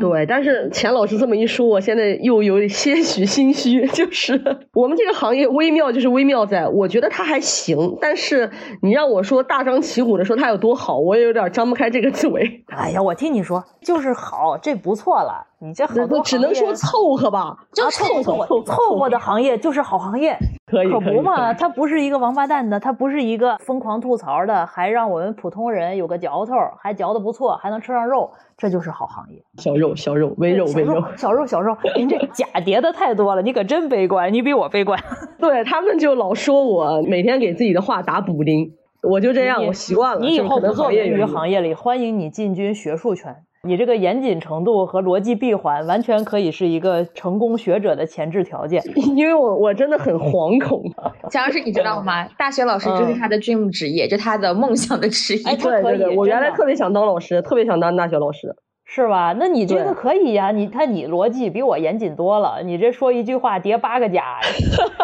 [0.00, 3.84] 对，但是钱老师这么一说，我现在又有些许心虚。
[3.90, 4.40] 就是
[4.72, 12.64] 我们这个行业微妙，就是微妙在，我觉得它还行，但是你让我说大张旗鼓的说它有多好，我也有点张不开这个嘴。
[12.68, 15.47] 哎呀，我听你说就是好，这不错了。
[15.60, 21.52] 你这好多只能说凑合吧，就凑合凑合的行业就是好行业，可以可不嘛？
[21.52, 29.42] 他不是一个王八蛋的，他不是一个疯狂吐槽的，还让我们普通人有个嚼头，还嚼的不错，还能吃上肉，这就是好行业。
[29.56, 31.76] 小肉小肉，微肉微肉，小肉小肉。
[31.96, 35.02] 您这假叠的太多了，你可真悲观，你比我悲观。
[35.40, 40.20] 对他们就老说我每天给自己的话打补丁，我就这样，我习惯了。
[40.20, 43.34] 你以后不做业于行业里，欢迎你进军学术圈。
[43.66, 48.82] 你这个严谨程度和逻辑闭环，完全可以是一个成功学者的前置条件。
[49.16, 50.82] 因为我我真的很惶恐。
[51.28, 52.28] 蒋老师，你知道吗？
[52.38, 55.56] 大学老师就是他的 dream 职业，就他的梦想的职业。
[55.56, 58.54] 对对对，我原来特别想当老师，特别想当大学老师。
[58.90, 59.34] 是吧？
[59.38, 62.62] 那你这个可以呀，你看你逻辑比我严谨多了。
[62.64, 64.40] 你这说一句话叠八个假，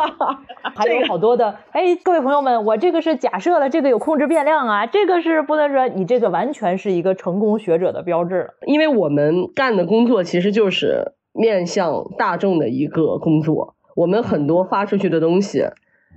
[0.75, 1.55] 还有好多的。
[1.71, 8.53] 哎，各位朋友们，我这个是假设了，这个有控制变量啊，这个是不能说你这个完全是一个成功学者的标志。
[8.67, 15.67] 因为我们干的工作其实就是面向大众的一个工作，我们很多发出去的东西，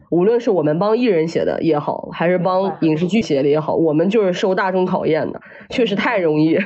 [0.09, 6.57] 无论是我们帮艺人写的也好，还是帮影视剧写的也好，我们就是受大众考验的，确实太容易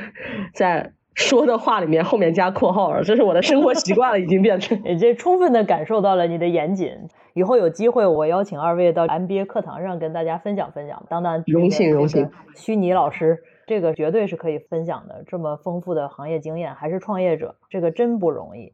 [0.54, 0.92] 在。
[1.14, 4.82] 说的话里面后面加括号了，这是我的生活习惯了，已经变成。
[4.86, 6.90] 已经充分的感受到了你的严谨。
[7.34, 11.04] 以后有机会，我邀请二位到 MBA 课堂上跟大家分享分享。
[11.10, 15.22] 当当荣幸荣幸，虚拟老师这个绝对是可以分享的。
[15.26, 18.72] 这么丰富的行业经验，还是创业者，这个真不容易。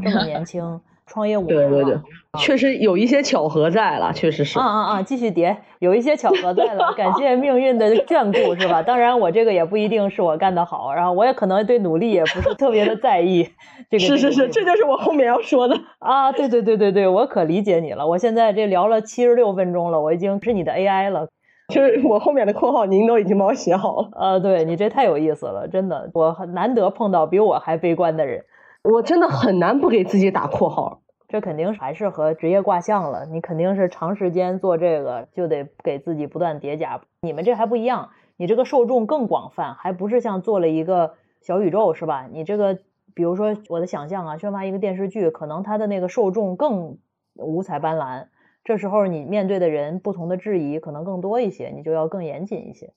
[0.00, 0.80] 这么年轻。
[1.10, 1.98] 创业五年对对对，
[2.38, 4.58] 确实有一些巧合在了，确实是。
[4.60, 5.02] 啊啊啊！
[5.02, 8.80] 继续叠，有一些巧合在了， 感谢命运的眷顾，是吧？
[8.80, 13.50] 当然，我这个也不一定是我干得好，然后我也可能对努力也不是特别的在意。
[13.90, 16.30] 这个是是是，这就是我后面要说的啊！
[16.30, 18.06] 对对对对对，我可理解你了。
[18.06, 21.26] 我现在这聊了七十六分钟了，我已经是你的 AI 了。
[21.68, 24.08] 就是我后面的括号，您都已经帮我写好了。
[24.12, 28.44] 啊，对你这太有意思了，真的，我难得碰到比我还悲观的人。
[28.82, 33.26] 我真的很难不给自己打括号，这肯定还是和职业挂相了。
[33.26, 37.02] 你肯定是长时间做这个，就得给自己不断叠加。
[37.20, 38.08] 你们这还不一样，
[38.38, 42.26] 你这个受众更广泛，还不是像做了一个小宇宙是吧？
[42.32, 42.78] 你这个，
[43.14, 46.96] 比如说我的想象啊，宣发一个电视剧，可能它的那个受众更
[47.34, 48.28] 五彩斑斓。
[48.64, 52.94] 这时候你面对的人不同的质疑可能更多一些，你就要更严谨一些。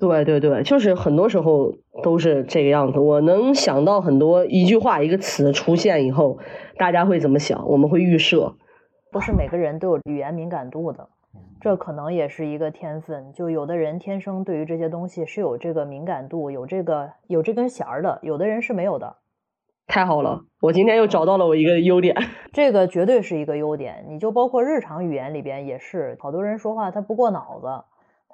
[0.00, 3.00] 对对对，就是很多时候都是这个样子。
[3.00, 6.38] 我能想到很多一句话一个词出现以后，
[6.76, 7.68] 大家会怎么想？
[7.68, 8.54] 我们会预设。
[9.10, 11.08] 不是每个人都有语言敏感度的，
[11.60, 13.32] 这可能也是一个天分。
[13.32, 19.16] 就有的人天生对于这些东西是有这个敏感度，有这个有这根弦儿的，有的人是没有的。
[19.88, 22.14] 太好了，我今天又找到了我一个优点。
[22.52, 24.04] 这个绝对是一个优点。
[24.08, 27.66] 你就包括日常语言里边也是，好多人说话他不过脑子。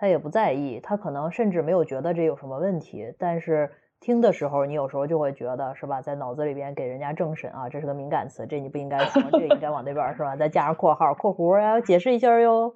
[0.05, 10.37] 他也不在意，他可能甚至没有觉得这有什么问题，但是听的时候，你有时候就会觉得是吧，在脑子里边给人家政审啊，这是个敏感词，这你不应该说，这应该往那边是吧？
[10.37, 12.75] 再加上括号、括弧，要解释一下哟，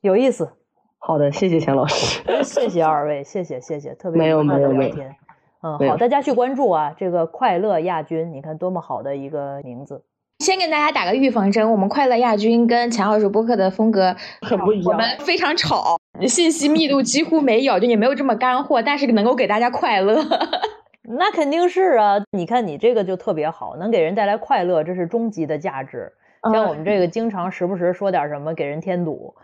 [0.00, 0.52] 有意思。
[0.98, 5.16] 好的，谢谢钱老师，谢谢二位， 谢谢谢谢，特别没有没有聊天，
[5.62, 10.04] 嗯，好，大家去关注啊，这个快乐亚军，你看多么好的一个名字。
[10.40, 20.18] 先给大家打个预防针，我们快乐亚军跟钱老师播客的风格很不一样，我们非常吵，信息密度几乎没有，就也没有这么干货，但是能够给大家快乐。
[21.18, 26.10] 那肯定是啊，你看你这个就特别好，能给人带来快乐，这是终极的价值。
[26.50, 29.34] 像我们这个经常时不时说点什么给人添堵，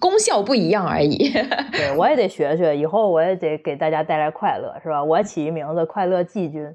[0.00, 1.32] 功效不一样而已。
[1.70, 5.04] 对我也得学学，以后我也得给大家带来快乐，是吧？
[5.04, 6.74] 我起一名字快乐季军。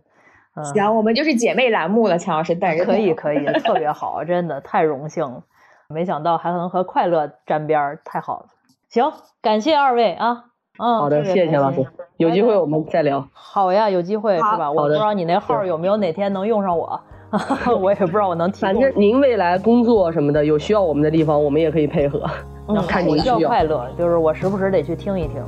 [0.64, 5.43] 行，我们就是姐妹栏目了，钱老师带着可以可以，特别好，真的太荣幸了，
[5.89, 8.45] 没想到还能和快乐沾边儿，太好了。
[8.89, 10.45] 行，感谢二位啊，
[10.80, 11.86] 嗯，好的，谢谢钱老师，
[12.18, 13.28] 有机会我们再聊。
[13.34, 14.72] 好呀，有机会是吧？
[14.72, 16.99] 我不知道你那号有没有哪天能用上我，
[17.82, 18.62] 我也不知道我能提。
[18.62, 22.24] 反正您未来工作什么的有需要我们的地方，我们也可以配合。
[22.70, 25.43] 嗯， 看你需要快乐，就是我时不时得去听一听，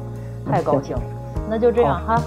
[0.46, 0.96] 太高兴。
[1.50, 2.22] 那就这样哈。